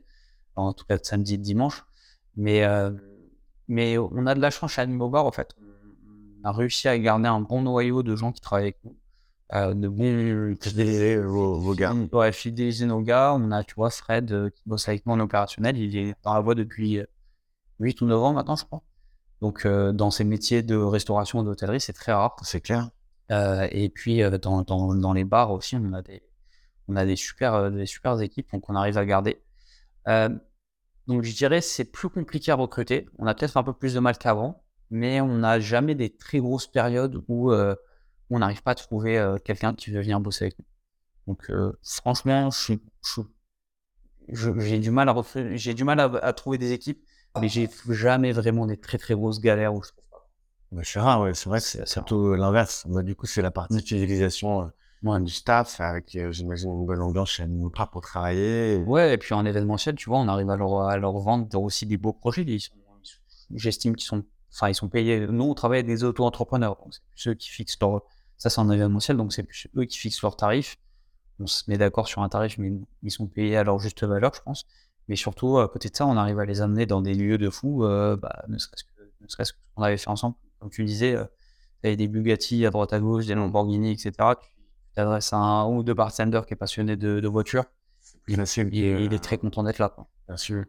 En 0.56 0.74
tout 0.74 0.86
cas, 0.86 0.98
de 0.98 1.06
samedi 1.06 1.34
et 1.34 1.38
de 1.38 1.44
dimanche. 1.44 1.84
Mais, 2.36 2.64
mais 3.68 3.98
on 3.98 4.26
a 4.28 4.36
de 4.36 4.42
la 4.42 4.52
chance 4.52 4.74
chez 4.74 4.82
Animal 4.82 5.10
Bar, 5.10 5.26
en 5.26 5.32
fait 5.32 5.56
a 6.44 6.52
réussi 6.52 6.88
à 6.88 6.98
garder 6.98 7.28
un 7.28 7.42
bon 7.42 7.62
noyau 7.62 8.04
de 8.04 8.16
gens 8.16 8.32
qui 8.32 8.42
travaillent 8.42 8.66
avec 8.66 8.84
nous. 8.84 8.96
Euh, 9.54 9.74
de 9.76 9.88
bons 9.88 10.56
fidéliser 10.60 11.18
vos, 11.18 11.76
gars. 11.76 11.94
Ouais, 12.12 12.32
fidéliser 12.32 12.86
nos 12.88 13.02
gars. 13.02 13.34
On 13.36 13.52
a, 13.52 13.64
tu 13.64 13.76
vois, 13.76 13.92
Fred 13.92 14.32
euh, 14.32 14.50
qui 14.50 14.64
bosse 14.66 14.88
avec 14.88 15.06
nous 15.06 15.14
en 15.14 15.20
opérationnel. 15.20 15.78
Il 15.78 15.96
est 15.96 16.16
dans 16.24 16.34
la 16.34 16.40
voie 16.40 16.56
depuis 16.56 17.00
8 17.80 18.02
euh, 18.02 18.06
ou 18.06 18.08
9 18.08 18.24
ans 18.24 18.34
maintenant, 18.34 18.56
je 18.56 18.66
crois. 18.66 18.82
Donc, 19.42 19.68
dans 19.68 20.10
ces 20.10 20.24
métiers 20.24 20.64
de 20.64 20.76
restauration 20.76 21.42
et 21.42 21.46
d'hôtellerie, 21.46 21.82
c'est 21.82 21.94
très 21.94 22.14
rare. 22.14 22.36
C'est 22.44 22.62
clair. 22.62 22.90
et 23.30 23.92
puis, 23.94 24.22
dans, 24.42 24.62
dans, 24.62 24.96
dans, 24.96 25.14
les 25.14 25.26
bars 25.26 25.52
aussi, 25.52 25.76
on 25.76 25.92
a 25.92 26.02
des, 26.02 26.24
on 26.88 26.96
a 26.96 27.06
des 27.06 27.18
super, 27.18 27.70
des 27.70 27.86
super 27.86 28.20
équipes 28.22 28.50
donc 28.54 28.70
on 28.70 28.76
arrive 28.76 28.98
à 28.98 29.06
garder. 29.06 29.44
donc, 30.08 31.24
je 31.24 31.36
dirais, 31.36 31.60
c'est 31.60 31.84
plus 31.84 32.08
compliqué 32.08 32.52
à 32.52 32.56
recruter. 32.56 33.10
On 33.20 33.28
a 33.28 33.36
peut-être 33.36 33.58
un 33.58 33.64
peu 33.64 33.74
plus 33.74 33.94
de 33.94 34.00
mal 34.00 34.18
qu'avant 34.18 34.63
mais 34.94 35.20
on 35.22 35.40
n'a 35.40 35.60
jamais 35.60 35.96
des 35.96 36.12
très 36.12 36.38
grosses 36.38 36.68
périodes 36.68 37.24
où, 37.28 37.52
euh, 37.52 37.76
on 38.30 38.40
n'arrive 38.40 38.62
pas 38.62 38.72
à 38.72 38.76
trouver 38.76 39.18
euh, 39.18 39.38
quelqu'un 39.44 39.74
qui 39.74 39.90
veut 39.90 40.02
venir 40.02 40.20
bosser 40.20 40.46
avec 40.46 40.60
nous. 40.60 40.66
Donc 41.26 41.50
euh, 41.50 41.74
franchement, 41.82 42.50
j'ai 44.30 44.80
du 44.80 44.92
mal 44.92 45.10
à 45.10 45.16
j'ai 45.56 45.74
du 45.74 45.84
mal 45.84 46.00
à, 46.00 46.34
trouver 46.34 46.60
des 46.60 46.74
équipes, 46.74 47.04
mais 47.42 47.50
j'ai 47.50 47.68
jamais 47.90 48.34
vraiment 48.34 48.68
des 48.68 48.78
très 48.78 49.00
très 49.00 49.16
grosses 49.16 49.42
galères 49.42 49.74
où 49.74 49.82
je 49.82 49.90
trouve 49.90 50.04
pas. 50.12 50.30
Bah, 50.72 50.82
c'est 50.84 51.00
rare, 51.00 51.22
ouais, 51.22 51.34
c'est 51.34 51.50
vrai 51.50 51.60
que 51.60 51.66
c'est 51.66 51.88
surtout 51.88 52.36
l'inverse. 52.36 52.86
Bah, 52.88 53.02
du 53.02 53.16
coup, 53.16 53.26
c'est 53.26 53.42
la 53.42 53.52
partie 53.52 53.76
d'utilisation 53.78 54.72
du 55.02 55.32
staff 55.32 55.82
avec, 55.82 56.16
j'imagine, 56.30 56.72
une 56.72 56.86
bonne 56.86 57.02
ambiance 57.02 57.32
chez 57.32 57.48
nous 57.48 57.72
pour 57.72 58.02
travailler. 58.02 58.78
Ouais, 58.86 59.16
et 59.16 59.18
puis 59.18 59.34
en 59.34 59.44
événementiel, 59.44 59.96
tu 59.96 60.10
vois, 60.10 60.20
on 60.20 60.28
arrive 60.28 60.52
à 60.52 60.56
leur, 60.56 60.84
à 60.84 60.98
leur 60.98 61.18
vendre 61.18 61.60
aussi 61.60 61.88
des 61.88 61.98
beaux 61.98 62.14
projets. 62.14 62.46
J'estime 63.56 63.96
qu'ils 63.96 64.08
sont 64.08 64.24
enfin, 64.54 64.70
ils 64.70 64.76
sont 64.76 64.90
payés. 64.90 65.28
Nous, 65.28 65.44
on 65.44 65.54
travaille 65.54 65.80
avec 65.80 65.88
des 65.88 66.04
auto-entrepreneurs. 66.04 66.78
Donc, 66.78 66.94
c'est 66.94 67.04
plus 67.10 67.28
eux 67.30 67.34
qui 67.34 67.50
fixent 67.50 67.78
leur. 67.82 68.04
Ça, 68.38 68.50
c'est 68.50 68.60
en 68.60 68.70
événementiel, 68.70 69.18
donc 69.18 69.34
c'est 69.34 69.44
plus 69.44 69.68
eux 69.78 69.86
qui 69.86 69.98
fixent 69.98 70.22
leurs 70.22 70.36
tarifs. 70.36 70.78
on 71.40 71.48
se 71.48 71.64
met 71.70 71.78
d'accord 71.78 72.08
sur 72.08 72.22
un 72.22 72.30
tarif, 72.30 72.58
mais 72.58 72.74
ils 73.02 73.12
sont 73.12 73.28
payés 73.28 73.58
à 73.58 73.64
leur 73.64 73.80
juste 73.80 74.04
valeur, 74.04 74.34
je 74.34 74.42
pense. 74.42 74.66
Mais 75.08 75.16
surtout, 75.16 75.60
à 75.60 75.68
côté 75.68 75.90
de 75.90 75.96
ça, 75.96 76.06
on 76.08 76.18
arrive 76.18 76.40
à 76.40 76.46
les 76.46 76.62
amener 76.62 76.86
dans 76.86 77.02
des 77.02 77.14
lieux 77.14 77.38
de 77.38 77.50
fou, 77.50 77.80
bah, 77.82 78.44
ne 78.48 78.58
serait-ce 78.58 78.84
que, 78.84 78.90
ne 79.22 79.28
serait-ce 79.28 79.54
que 79.54 79.58
qu'on 79.76 79.84
avait 79.84 79.98
fait 79.98 80.10
ensemble. 80.10 80.36
Comme 80.60 80.70
tu 80.70 80.84
disais, 80.84 81.18
tu 81.82 81.88
avais 81.88 81.96
des 81.96 82.08
Bugatti 82.08 82.66
à 82.66 82.70
droite 82.70 82.94
à 82.94 83.00
gauche, 83.00 83.26
des 83.26 83.36
Lamborghini, 83.36 83.92
etc. 83.92 84.12
Tu 84.40 84.50
t'adresses 84.96 85.34
à 85.34 85.38
un 85.38 85.68
ou 85.68 85.84
deux 85.84 85.94
bartenders 85.94 86.46
qui 86.46 86.54
est 86.54 86.58
passionné 86.58 86.96
de, 86.96 87.20
de 87.20 87.28
voitures. 87.28 87.66
Il, 88.28 88.42
il, 88.74 89.14
est 89.14 89.24
très 89.24 89.38
content 89.38 89.64
d'être 89.64 89.80
là. 89.80 89.90
Quoi. 89.90 90.08
Bien 90.28 90.38
sûr. 90.38 90.64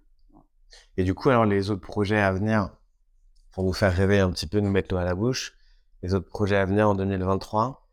Et 0.97 1.05
du 1.05 1.14
coup, 1.14 1.31
alors, 1.31 1.44
les 1.44 1.70
autres 1.70 1.83
projets 1.83 2.18
à 2.18 2.33
venir, 2.33 2.70
pour 3.54 3.64
vous 3.64 3.72
faire 3.72 3.94
rêver 3.94 4.18
un 4.18 4.30
petit 4.30 4.46
peu, 4.46 4.60
nous 4.60 4.70
mettre 4.70 4.92
l'eau 4.92 5.00
à 5.00 5.04
la 5.04 5.14
bouche, 5.14 5.54
les 6.02 6.14
autres 6.14 6.28
projets 6.28 6.56
à 6.56 6.64
venir 6.64 6.88
en 6.88 6.94
2023 6.94 7.84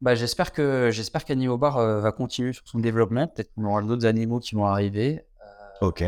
bah, 0.00 0.14
j'espère 0.14 0.52
que 0.52 0.90
j'espère 0.92 1.24
qu'Animal 1.24 1.58
Bar 1.58 1.78
euh, 1.78 2.00
va 2.00 2.12
continuer 2.12 2.52
sur 2.52 2.66
son 2.68 2.78
développement. 2.78 3.26
Peut-être 3.26 3.52
qu'on 3.54 3.64
aura 3.64 3.82
d'autres 3.82 4.06
animaux 4.06 4.38
qui 4.38 4.54
vont 4.54 4.64
arriver. 4.64 5.24
Euh, 5.82 5.88
ok. 5.88 6.04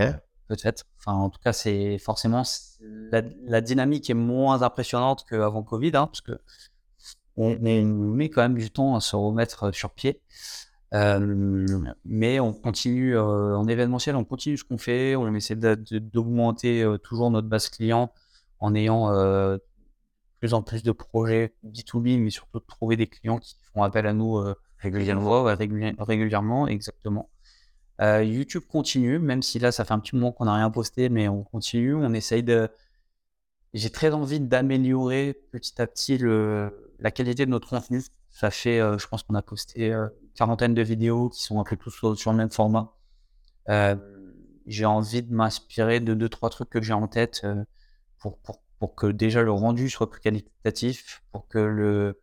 Peut-être. 0.47 0.85
Enfin, 0.99 1.15
en 1.15 1.29
tout 1.31 1.41
cas, 1.43 1.53
c'est 1.53 1.99
forcément 1.99 2.43
la, 3.11 3.61
dynamique 3.61 4.09
est 4.11 4.15
moins 4.15 4.63
impressionnante 4.63 5.25
qu'avant 5.29 5.63
Covid, 5.63 5.89
hein, 5.97 6.07
parce 6.07 6.21
que 6.21 6.39
on, 7.37 7.59
met 7.59 8.31
quand 8.31 8.43
même 8.43 8.59
du 8.59 8.71
temps 8.71 8.95
à 8.95 9.01
se 9.01 9.17
remettre 9.17 9.75
sur 9.75 9.91
pied. 9.91 10.21
Euh, 10.93 11.67
mais 12.05 12.41
on 12.41 12.53
continue 12.53 13.19
en 13.19 13.67
événementiel, 13.67 14.17
on 14.17 14.25
continue 14.25 14.57
ce 14.57 14.65
qu'on 14.65 14.79
fait, 14.79 15.17
on 15.17 15.33
essaie 15.35 15.57
d'augmenter 15.57 16.85
toujours 17.03 17.31
notre 17.31 17.49
base 17.49 17.69
client 17.69 18.13
en 18.61 18.75
ayant 18.75 19.11
plus 20.41 20.55
en 20.55 20.63
plus 20.63 20.83
de 20.83 20.91
projets 20.91 21.55
B2B, 21.65 22.19
mais 22.19 22.31
surtout 22.31 22.59
de 22.59 22.65
trouver 22.65 22.97
des 22.97 23.07
clients 23.07 23.39
qui 23.39 23.57
font 23.73 23.83
appel 23.83 24.07
à 24.07 24.13
nous 24.13 24.39
euh, 24.39 24.55
régulièrement, 24.79 25.45
régulièrement, 25.99 26.67
exactement. 26.67 27.31
Euh, 28.01 28.25
YouTube 28.25 28.63
continue, 28.67 29.19
même 29.19 29.43
si 29.43 29.59
là, 29.59 29.71
ça 29.71 29.85
fait 29.85 29.93
un 29.93 29.99
petit 30.01 30.17
moment 30.17 30.33
qu'on 30.33 30.47
n'a 30.47 30.55
rien 30.55 30.71
posté, 30.71 31.11
mais 31.11 31.29
on 31.29 31.45
continue. 31.45 31.95
On 31.95 32.15
essaye 32.15 32.43
de. 32.43 32.71
J'ai 33.75 33.91
très 33.91 34.13
envie 34.13 34.41
d'améliorer 34.41 35.35
petit 35.53 35.81
à 35.81 35.87
petit 35.87 36.19
le... 36.19 36.95
la 36.99 37.11
qualité 37.11 37.45
de 37.45 37.51
notre 37.51 37.69
contenu. 37.69 38.03
Ça 38.31 38.51
fait, 38.51 38.81
euh, 38.81 38.97
je 38.97 39.07
pense 39.07 39.23
qu'on 39.23 39.35
a 39.35 39.43
posté 39.43 39.93
une 39.93 40.11
quarantaine 40.35 40.73
de 40.73 40.83
vidéos 40.83 41.29
qui 41.29 41.43
sont 41.43 41.61
un 41.61 41.65
peu 41.65 41.77
tous 41.77 41.91
sur, 42.17 42.33
le 42.33 42.37
même 42.37 42.51
format. 42.51 42.95
j'ai 44.67 44.87
envie 44.87 45.23
de 45.23 45.33
m'inspirer 45.35 46.01
de 46.01 46.15
deux, 46.15 46.29
trois 46.31 46.49
trucs 46.49 46.71
que 46.71 46.81
j'ai 46.81 46.95
en 46.95 47.07
tête 47.07 47.45
pour, 48.21 48.39
pour 48.39 48.61
pour 48.81 48.95
que 48.95 49.07
déjà 49.07 49.43
le 49.43 49.53
rendu 49.53 49.91
soit 49.91 50.11
plus 50.11 50.21
qualitatif, 50.21 51.23
pour 51.33 51.47
que 51.49 51.59
le 51.59 52.21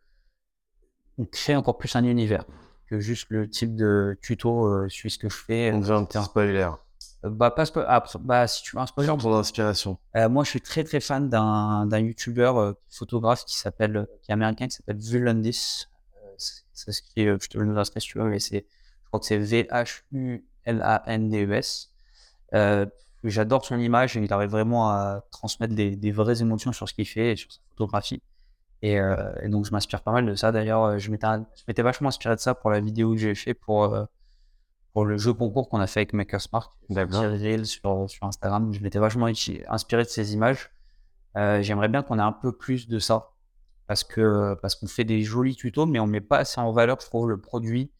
on 1.16 1.24
crée 1.24 1.56
encore 1.56 1.78
plus 1.78 1.96
un 1.96 2.04
univers 2.04 2.44
que 2.88 3.00
juste 3.00 3.26
le 3.30 3.48
type 3.48 3.74
de 3.76 4.18
tuto 4.22 4.66
euh, 4.66 4.88
suit 4.88 5.10
ce 5.10 5.18
que 5.18 5.28
je 5.28 5.36
fais. 5.36 5.70
On 5.72 5.82
un 5.90 6.04
petit 6.04 6.22
spoiler. 6.22 6.70
Euh, 7.24 7.30
bah, 7.30 7.50
pas 7.50 7.64
ah, 7.86 8.04
bah, 8.20 8.46
si 8.46 8.62
tu 8.62 8.76
veux 8.76 8.82
un 8.82 8.86
spoiler. 8.86 9.14
Pour 9.18 9.30
l'inspiration. 9.30 9.98
Euh, 10.16 10.28
moi, 10.28 10.44
je 10.44 10.50
suis 10.50 10.60
très 10.60 10.84
très 10.84 11.00
fan 11.00 11.28
d'un, 11.28 11.86
d'un 11.86 11.98
YouTuber 11.98 12.72
photographe 12.88 13.44
qui 13.44 13.56
s'appelle, 13.56 14.06
qui 14.22 14.30
est 14.30 14.34
américain, 14.34 14.68
qui 14.68 14.76
s'appelle 14.76 14.98
Vulandis. 14.98 15.86
c'est 16.38 16.92
ce 16.92 17.02
qui, 17.02 17.24
je 17.24 17.48
te 17.48 17.58
le 17.58 17.66
note 17.66 17.90
si 17.98 18.08
tu 18.08 18.18
veux, 18.18 18.24
mais 18.24 18.38
c'est, 18.38 18.64
je 19.02 19.08
crois 19.08 19.20
que 19.20 19.26
c'est 19.26 19.38
V-H-U-L-A-N-D-E-S. 19.38 20.50
J'adore 23.24 23.64
son 23.64 23.78
image 23.78 24.16
et 24.16 24.22
il 24.22 24.32
arrive 24.32 24.50
vraiment 24.50 24.90
à 24.90 25.22
transmettre 25.30 25.74
des, 25.74 26.12
vraies 26.12 26.40
émotions 26.40 26.72
sur 26.72 26.88
ce 26.88 26.94
qu'il 26.94 27.06
fait 27.06 27.32
et 27.32 27.36
sur 27.36 27.50
sa 27.52 27.60
photographie. 27.70 28.22
Euh, 28.84 29.32
et, 29.42 29.48
donc, 29.48 29.66
je 29.66 29.72
m'inspire 29.72 30.02
pas 30.02 30.12
mal 30.12 30.24
de 30.24 30.34
ça. 30.34 30.52
D'ailleurs, 30.52 30.84
euh, 30.84 30.98
je 30.98 31.10
m'étais 31.10 31.82
vachement 31.82 32.08
inspiré 32.08 32.36
de 32.36 32.40
ça 32.40 32.54
pour 32.54 32.70
la 32.70 32.80
vidéo 32.80 33.12
que 33.12 33.18
j'ai 33.18 33.34
fait 33.34 33.54
pour, 33.54 33.92
euh, 33.92 34.04
pour 34.92 35.04
le 35.04 35.18
jeu 35.18 35.32
concours 35.32 35.68
qu'on 35.68 35.80
a 35.80 35.88
fait 35.88 36.00
avec 36.00 36.12
Makerspark. 36.12 36.72
D'accord. 36.90 37.24
Sur, 37.64 38.08
sur 38.08 38.26
Instagram. 38.26 38.72
Je 38.72 38.80
m'étais 38.80 39.00
vachement 39.00 39.26
inspiré 39.68 40.04
de 40.04 40.08
ces 40.08 40.34
images. 40.34 40.70
J'aimerais 41.34 41.88
bien 41.88 42.02
qu'on 42.02 42.18
ait 42.18 42.22
un 42.22 42.32
peu 42.32 42.52
plus 42.52 42.88
de 42.88 42.98
ça. 42.98 43.30
Parce 43.86 44.04
que 44.04 44.54
parce 44.60 44.74
qu'on 44.74 44.86
fait 44.86 45.04
des 45.04 45.22
jolis 45.22 45.56
tutos, 45.56 45.86
mais 45.86 45.98
on 45.98 46.06
met 46.06 46.20
pas 46.20 46.38
assez 46.38 46.60
en 46.60 46.72
valeur, 46.72 46.98
je 47.00 47.06
trouve, 47.06 47.26
le 47.28 47.40
produit 47.40 47.90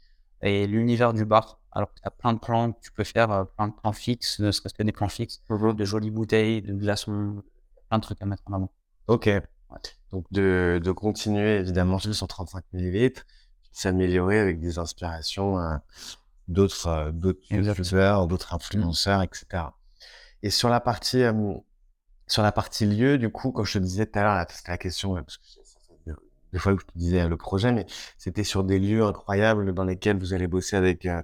et 0.43 0.67
l'univers 0.67 1.15
du 1.15 1.25
bar. 1.25 1.61
Alors 1.73 1.91
tu 1.95 2.03
as 2.05 2.11
plein 2.11 2.33
de 2.33 2.39
plans 2.39 2.73
que 2.73 2.81
tu 2.81 2.93
peux 2.93 3.05
faire, 3.05 3.31
euh, 3.31 3.45
plein 3.45 3.69
de 3.69 3.75
plans 3.75 3.93
fixes, 3.93 4.41
ne 4.41 4.51
serait-ce 4.51 4.75
que 4.75 4.83
des 4.83 4.93
plans 4.93 5.09
fixes, 5.09 5.43
mhm. 5.49 5.75
de 5.75 5.85
jolies 5.85 6.11
bouteilles, 6.11 6.63
de 6.63 6.73
glaçons, 6.73 7.43
plein 7.89 7.99
de 7.99 8.03
trucs 8.03 8.21
à 8.23 8.27
mettre 8.27 8.43
en 8.47 8.55
avant. 8.55 8.73
Ok. 9.07 9.31
Donc 10.11 10.25
de, 10.31 10.81
de, 10.83 10.93
continuer 10.93 11.57
évidemment 11.57 11.99
sur 11.99 12.15
135 12.15 12.65
ml, 12.73 13.23
s'améliorer 13.71 14.39
avec 14.39 14.61
des 14.61 14.79
inspirations 14.79 15.59
euh, 15.59 15.77
d'autres 16.49 16.87
euh, 16.87 17.13
d'autres 17.13 17.41
youtubeurs, 17.51 18.27
d'autres 18.27 18.55
influenceurs, 18.55 19.23
etc. 19.23 19.65
Et 20.43 20.49
sur 20.51 20.71
la 20.71 20.81
partie 20.81 21.25
sur 22.27 22.43
la 22.43 22.53
partie 22.53 22.87
lieu, 22.87 23.19
du 23.19 23.31
coup, 23.31 23.53
comme 23.53 23.65
je 23.65 23.75
te 23.75 23.79
disais 23.79 24.07
tout 24.07 24.19
à 24.19 24.23
l'heure, 24.23 24.47
c'était 24.49 24.73
la 24.73 24.79
question 24.79 25.15
parce 25.15 25.37
que 25.37 25.45
des 26.53 26.59
fois 26.59 26.75
que 26.75 26.81
je 26.81 26.87
te 26.87 26.99
disais 26.99 27.29
le 27.29 27.37
projet, 27.37 27.73
mais 27.73 27.87
c'était 28.17 28.45
sur 28.45 28.65
des 28.65 28.79
lieux 28.79 29.05
incroyables 29.05 29.75
dans 29.75 29.85
lesquels 29.85 30.19
vous 30.19 30.35
allez 30.35 30.47
bosser 30.47 30.77
avec, 30.77 31.07
euh, 31.07 31.23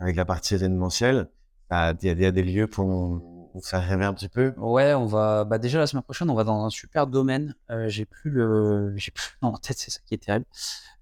la 0.00 0.24
partie 0.24 0.54
événementielle. 0.54 1.28
Bah, 1.70 1.94
il 2.02 2.20
y, 2.20 2.26
a 2.26 2.32
des 2.32 2.42
lieux 2.42 2.66
pour 2.66 3.22
faire 3.62 3.86
rêver 3.86 4.04
un 4.04 4.12
petit 4.12 4.28
peu. 4.28 4.52
Ouais, 4.58 4.92
on 4.92 5.06
va. 5.06 5.44
Bah, 5.44 5.58
déjà 5.58 5.78
la 5.78 5.86
semaine 5.86 6.02
prochaine, 6.02 6.28
on 6.28 6.34
va 6.34 6.44
dans 6.44 6.64
un 6.64 6.70
super 6.70 7.06
domaine. 7.06 7.54
Euh, 7.70 7.88
j'ai 7.88 8.04
plus 8.04 8.30
le, 8.30 8.92
j'ai 8.96 9.10
plus 9.10 9.24
en 9.40 9.52
tête, 9.56 9.78
c'est 9.78 9.90
ça 9.90 10.00
qui 10.04 10.14
est 10.14 10.18
terrible. 10.18 10.44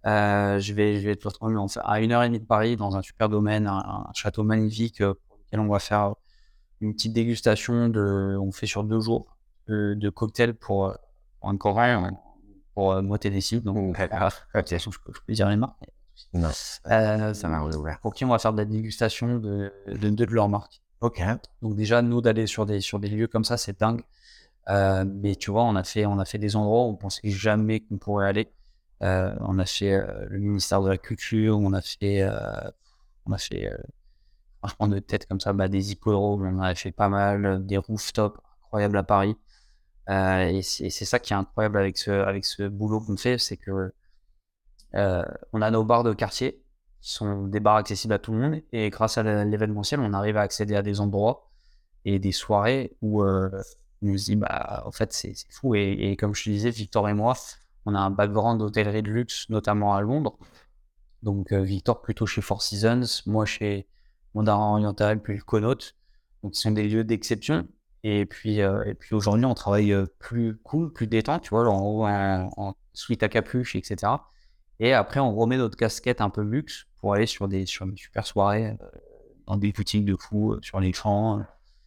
Euh, 0.06 0.58
je 0.60 0.72
vais, 0.72 1.00
je 1.00 1.06
vais 1.06 1.12
être 1.12 1.28
à 1.82 2.00
une 2.00 2.12
heure 2.12 2.22
et 2.22 2.28
demie 2.28 2.40
de 2.40 2.44
Paris, 2.44 2.76
dans 2.76 2.96
un 2.96 3.02
super 3.02 3.28
domaine, 3.28 3.66
un, 3.66 4.06
château 4.14 4.44
magnifique 4.44 4.98
pour 4.98 5.38
lequel 5.38 5.60
on 5.60 5.68
va 5.68 5.80
faire 5.80 6.14
une 6.80 6.94
petite 6.94 7.12
dégustation 7.12 7.88
de. 7.88 8.36
On 8.40 8.52
fait 8.52 8.66
sur 8.66 8.84
deux 8.84 9.00
jours 9.00 9.26
de, 9.66 10.08
cocktails 10.10 10.54
pour, 10.54 10.94
pour 11.40 11.48
un 11.48 11.56
coréen 11.56 12.12
pour 12.74 12.92
euh, 12.92 13.02
moi 13.02 13.18
Tennessee. 13.18 13.62
Donc, 13.62 13.96
je, 13.96 14.02
je, 14.04 14.98
peux 15.26 15.32
dire 15.32 15.48
les 15.48 15.56
marques. 15.56 15.76
Non, 16.34 16.50
euh, 16.90 17.34
ça 17.34 17.48
m'a 17.48 17.62
ouvert. 17.62 17.98
Pour 18.00 18.14
qui 18.14 18.24
on 18.24 18.28
va 18.28 18.38
faire 18.38 18.52
de 18.52 18.58
la 18.58 18.64
dégustation 18.64 19.38
de, 19.38 19.72
de, 19.88 20.10
de, 20.10 20.24
leur 20.26 20.48
marque. 20.48 20.82
Ok. 21.00 21.22
Donc 21.62 21.76
déjà, 21.76 22.02
nous, 22.02 22.20
d'aller 22.20 22.46
sur 22.46 22.66
des, 22.66 22.80
sur 22.80 22.98
des 22.98 23.08
lieux 23.08 23.26
comme 23.26 23.44
ça, 23.44 23.56
c'est 23.56 23.78
dingue. 23.80 24.02
Euh, 24.68 25.04
mais 25.06 25.34
tu 25.36 25.50
vois, 25.50 25.64
on 25.64 25.74
a 25.76 25.84
fait, 25.84 26.06
on 26.06 26.18
a 26.18 26.24
fait 26.24 26.38
des 26.38 26.56
endroits 26.56 26.84
où 26.84 26.90
on 26.90 26.96
pensait 26.96 27.30
jamais 27.30 27.80
qu'on 27.80 27.98
pourrait 27.98 28.28
aller. 28.28 28.52
Euh, 29.02 29.34
on 29.40 29.58
a 29.58 29.64
fait 29.64 29.94
euh, 29.94 30.26
le 30.28 30.38
ministère 30.38 30.82
de 30.82 30.88
la 30.88 30.98
Culture, 30.98 31.58
on 31.58 31.72
a 31.72 31.80
fait, 31.80 32.20
euh, 32.22 32.70
on 33.26 33.32
a 33.32 33.38
fait, 33.38 33.70
franchement, 34.58 34.88
de 34.88 34.98
tête 34.98 35.26
comme 35.26 35.40
ça, 35.40 35.52
bah, 35.52 35.68
des 35.68 35.92
hippodromes, 35.92 36.46
on 36.58 36.60
a 36.60 36.74
fait 36.74 36.92
pas 36.92 37.08
mal, 37.08 37.64
des 37.66 37.78
rooftops 37.78 38.38
incroyables 38.64 38.98
à 38.98 39.02
Paris. 39.02 39.36
Euh, 40.10 40.48
et 40.48 40.62
c'est 40.62 40.90
ça 40.90 41.18
qui 41.18 41.32
est 41.32 41.36
incroyable 41.36 41.78
avec 41.78 41.96
ce, 41.96 42.10
avec 42.10 42.44
ce 42.44 42.64
boulot 42.68 43.00
qu'on 43.00 43.16
fait, 43.16 43.38
c'est 43.38 43.56
que 43.56 43.92
euh, 44.94 45.24
on 45.52 45.62
a 45.62 45.70
nos 45.70 45.84
bars 45.84 46.02
de 46.02 46.12
quartier 46.12 46.62
qui 47.00 47.12
sont 47.12 47.46
des 47.46 47.60
bars 47.60 47.76
accessibles 47.76 48.14
à 48.14 48.18
tout 48.18 48.32
le 48.32 48.38
monde 48.38 48.62
et 48.72 48.90
grâce 48.90 49.18
à 49.18 49.22
l'événementiel, 49.44 50.00
on 50.00 50.12
arrive 50.12 50.36
à 50.36 50.42
accéder 50.42 50.74
à 50.74 50.82
des 50.82 51.00
endroits 51.00 51.48
et 52.04 52.18
des 52.18 52.32
soirées 52.32 52.96
où 53.02 53.22
euh, 53.22 53.50
on 54.02 54.16
se 54.16 54.24
dit 54.24 54.36
bah 54.36 54.82
en 54.84 54.90
fait 54.90 55.12
c'est 55.12 55.34
fou 55.50 55.74
et, 55.74 55.92
et, 55.92 56.16
comme 56.16 56.34
je 56.34 56.44
te 56.44 56.50
disais, 56.50 56.70
Victor 56.70 57.08
et 57.08 57.14
moi, 57.14 57.34
on 57.86 57.94
a 57.94 58.00
un 58.00 58.10
background 58.10 58.58
d'hôtellerie 58.60 59.02
de 59.02 59.10
luxe, 59.10 59.48
notamment 59.48 59.94
à 59.94 60.00
Londres. 60.00 60.38
Donc 61.22 61.52
Victor 61.52 62.02
plutôt 62.02 62.26
chez 62.26 62.40
Four 62.40 62.62
Seasons, 62.62 63.22
moi 63.26 63.44
chez 63.46 63.86
Mandarin 64.34 64.72
Oriental 64.72 65.20
puis 65.22 65.36
le 65.36 65.42
Connaught. 65.42 65.94
Donc 66.42 66.56
ce 66.56 66.62
sont 66.62 66.72
des 66.72 66.88
lieux 66.88 67.04
d'exception 67.04 67.68
et 68.02 68.24
puis, 68.24 68.62
euh, 68.62 68.82
et 68.84 68.94
puis 68.94 69.14
aujourd'hui, 69.14 69.44
on 69.44 69.54
travaille 69.54 69.92
euh, 69.92 70.06
plus 70.18 70.56
cool, 70.62 70.92
plus 70.92 71.06
détente, 71.06 71.42
tu 71.42 71.50
vois, 71.50 71.68
en 71.68 71.80
haut, 71.80 72.06
en, 72.06 72.74
suite 72.94 73.22
à 73.22 73.28
capuche, 73.28 73.76
etc. 73.76 74.12
Et 74.78 74.94
après, 74.94 75.20
on 75.20 75.34
remet 75.34 75.58
notre 75.58 75.76
casquette 75.76 76.20
un 76.20 76.30
peu 76.30 76.42
luxe 76.42 76.86
pour 76.98 77.14
aller 77.14 77.26
sur 77.26 77.46
des, 77.46 77.66
sur 77.66 77.86
super 77.96 78.26
soirées, 78.26 78.76
euh, 78.80 78.86
dans 79.46 79.56
des 79.56 79.72
boutiques 79.72 80.06
de 80.06 80.16
fous, 80.16 80.58
sur 80.62 80.80
les 80.80 80.92
champs. 80.92 81.42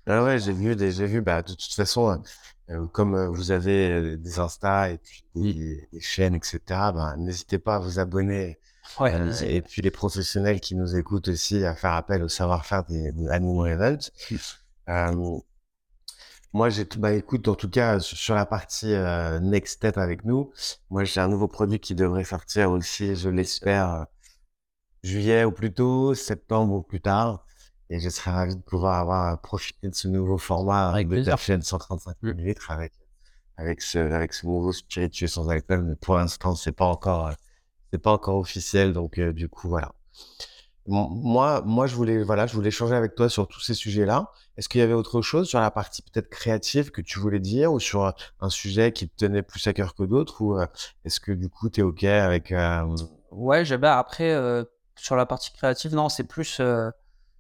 Ah 0.06 0.24
ouais, 0.24 0.38
j'ai 0.38 0.54
vu, 0.54 0.76
j'ai 0.78 1.06
vu, 1.08 1.22
bah, 1.22 1.42
de 1.42 1.54
toute 1.54 1.74
façon, 1.74 2.22
comme 2.92 3.28
vous 3.28 3.52
avez 3.52 4.18
des 4.18 4.40
Insta 4.40 4.92
et 4.92 4.98
puis 4.98 5.24
des, 5.36 6.02
chaînes, 6.02 6.36
etc., 6.36 6.60
ben, 6.68 7.16
n'hésitez 7.18 7.58
pas 7.58 7.76
à 7.76 7.80
vous 7.80 8.00
abonner. 8.00 8.60
Ouais, 9.00 9.14
et 9.48 9.62
puis 9.62 9.82
les 9.82 9.92
professionnels 9.92 10.60
qui 10.60 10.76
nous 10.76 10.98
écoutent 10.98 11.30
aussi 11.30 11.64
à 11.64 11.74
faire 11.74 11.94
appel 11.94 12.22
au 12.22 12.28
savoir-faire 12.28 12.84
des, 12.84 13.14
des 13.14 13.30
Animal 13.30 13.72
Events. 13.72 14.12
Moi, 16.54 16.70
j'ai 16.70 16.86
bah 16.98 17.14
écoute, 17.14 17.48
en 17.48 17.56
tout 17.56 17.70
cas 17.70 18.00
sur 18.00 18.36
la 18.36 18.46
partie 18.46 18.94
euh, 18.94 19.40
next 19.40 19.78
step 19.78 19.98
avec 19.98 20.24
nous, 20.24 20.52
moi 20.92 21.04
j'ai 21.04 21.20
un 21.20 21.28
nouveau 21.28 21.48
produit 21.48 21.80
qui 21.80 21.96
devrait 21.96 22.24
sortir 22.24 22.70
aussi, 22.72 23.16
je 23.16 23.30
l'espère, 23.30 23.92
euh, 23.92 24.04
juillet 25.04 25.46
ou 25.46 25.52
plus 25.52 25.74
tôt, 25.74 26.14
septembre 26.14 26.76
ou 26.76 26.84
plus 26.84 27.02
tard, 27.02 27.44
et 27.90 28.00
je 28.00 28.08
serais 28.10 28.32
ravi 28.32 28.56
de 28.56 28.62
pouvoir 28.62 29.00
avoir 29.00 29.42
profité 29.42 29.90
de 29.90 29.96
ce 29.96 30.08
nouveau 30.08 30.38
format 30.38 30.90
avec 30.90 31.08
de 31.08 31.24
la 31.24 31.38
chaîne 31.38 31.64
135 31.64 32.18
ml 32.22 32.56
avec 32.70 32.94
avec 33.58 33.82
ce 33.82 33.98
avec 33.98 34.34
ce 34.34 34.46
nouveau 34.46 34.74
spiritueux 34.74 35.28
sans 35.28 35.50
alcool, 35.50 35.84
mais 35.84 35.96
pour 35.96 36.16
l'instant 36.18 36.56
c'est 36.56 36.72
pas 36.72 36.86
encore 36.86 37.28
euh, 37.30 37.34
c'est 37.92 38.00
pas 38.00 38.12
encore 38.12 38.38
officiel, 38.38 38.94
donc 38.94 39.20
du 39.20 39.50
coup 39.50 39.70
voilà. 39.70 39.92
Moi, 40.88 41.62
moi, 41.66 41.88
je 41.88 41.96
voulais, 41.96 42.24
voilà, 42.24 42.46
je 42.46 42.54
voulais 42.56 42.68
échanger 42.68 42.96
avec 42.96 43.16
toi 43.16 43.30
sur 43.30 43.48
tous 43.48 43.62
ces 43.62 43.74
sujets-là. 43.74 44.32
Est-ce 44.58 44.68
qu'il 44.68 44.82
y 44.82 44.84
avait 44.84 44.94
autre 44.94 45.22
chose 45.22 45.48
sur 45.48 45.60
la 45.60 45.72
partie 45.72 46.02
peut-être 46.02 46.30
créative 46.30 46.92
que 46.92 47.02
tu 47.02 47.20
voulais 47.20 47.40
dire 47.40 47.72
ou 47.72 47.80
sur 47.80 48.14
un 48.40 48.50
sujet 48.50 48.92
qui 48.92 49.08
te 49.08 49.26
tenait 49.26 49.42
plus 49.42 49.66
à 49.68 49.74
cœur 49.74 49.96
que 49.96 50.04
d'autres 50.04 50.42
ou 50.42 50.60
euh, 50.60 50.68
est-ce 51.06 51.20
que 51.20 51.32
du 51.32 51.50
coup 51.50 51.70
tu 51.70 51.80
es 51.80 51.84
OK 51.84 52.04
avec 52.04 52.52
euh, 52.52 52.96
Ouais, 53.32 53.66
j'avais 53.66 53.88
après 53.88 54.32
euh, 54.32 54.64
sur 54.96 55.16
la 55.16 55.26
partie 55.26 55.52
créative, 55.54 55.96
non, 55.96 56.10
c'est 56.10 56.26
plus, 56.26 56.62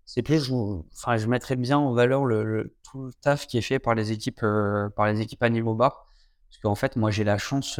c'est 0.05 0.21
plus, 0.23 0.51
enfin, 0.51 1.17
je 1.17 1.27
mettrais 1.27 1.55
bien 1.55 1.77
en 1.77 1.93
valeur 1.93 2.25
le, 2.25 2.75
tout 2.83 3.03
le 3.03 3.13
taf 3.13 3.45
qui 3.45 3.57
est 3.57 3.61
fait 3.61 3.79
par 3.79 3.93
les 3.93 4.11
équipes, 4.11 4.45
par 4.95 5.07
les 5.07 5.21
équipes 5.21 5.43
Animal 5.43 5.75
Bar, 5.75 6.07
parce 6.49 6.61
qu'en 6.61 6.75
fait, 6.75 6.95
moi, 6.95 7.11
j'ai 7.11 7.23
la 7.23 7.37
chance, 7.37 7.79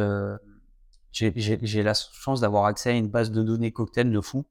j'ai 1.12 1.84
la 1.84 1.94
chance 1.94 2.42
d'avoir 2.42 2.66
accès 2.66 2.92
à 2.92 2.94
une 2.94 3.08
base 3.08 3.32
de 3.32 3.42
données 3.42 3.72
cocktail 3.72 4.12
de 4.12 4.22
fou. 4.22 4.46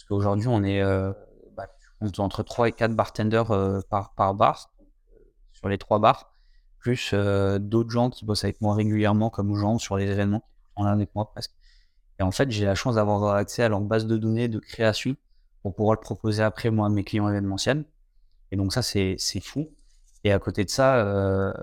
Parce 0.00 0.08
qu'aujourd'hui, 0.08 0.48
on 0.48 0.64
est 0.64 0.80
euh, 0.80 1.12
bah, 1.54 1.66
entre 2.16 2.42
3 2.42 2.68
et 2.68 2.72
4 2.72 2.96
bartenders 2.96 3.50
euh, 3.50 3.80
par, 3.90 4.14
par 4.14 4.34
bar, 4.34 4.72
sur 5.52 5.68
les 5.68 5.76
3 5.76 5.98
bars, 5.98 6.34
plus 6.78 7.10
euh, 7.12 7.58
d'autres 7.58 7.90
gens 7.90 8.08
qui 8.08 8.24
bossent 8.24 8.44
avec 8.44 8.62
moi 8.62 8.74
régulièrement, 8.74 9.28
comme 9.28 9.54
gens 9.54 9.76
sur 9.76 9.98
les 9.98 10.10
événements, 10.10 10.42
en 10.74 10.86
avec 10.86 11.14
moi 11.14 11.30
presque. 11.30 11.52
Et 12.18 12.22
en 12.22 12.30
fait, 12.30 12.50
j'ai 12.50 12.64
la 12.64 12.74
chance 12.74 12.94
d'avoir 12.94 13.34
accès 13.34 13.62
à 13.62 13.68
leur 13.68 13.80
base 13.80 14.06
de 14.06 14.16
données 14.16 14.48
de 14.48 14.58
création 14.58 15.16
pour 15.62 15.74
pouvoir 15.74 15.96
le 15.96 16.00
proposer 16.00 16.42
après 16.42 16.70
moi 16.70 16.86
à 16.86 16.88
mes 16.88 17.04
clients 17.04 17.28
événementiels. 17.28 17.84
Et 18.52 18.56
donc 18.56 18.72
ça, 18.72 18.80
c'est 18.80 19.18
fou. 19.42 19.68
Et 20.24 20.32
à 20.32 20.38
côté 20.38 20.64
de 20.64 20.70
ça, 20.70 21.54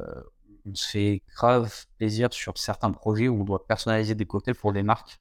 on 0.64 0.76
se 0.76 0.88
fait 0.88 1.24
grave 1.36 1.74
plaisir 1.98 2.32
sur 2.32 2.56
certains 2.60 2.92
projets 2.92 3.28
où 3.28 3.42
on 3.42 3.44
doit 3.44 3.66
personnaliser 3.66 4.14
des 4.14 4.26
cocktails 4.26 4.56
pour 4.56 4.74
des 4.74 4.84
marques. 4.84 5.20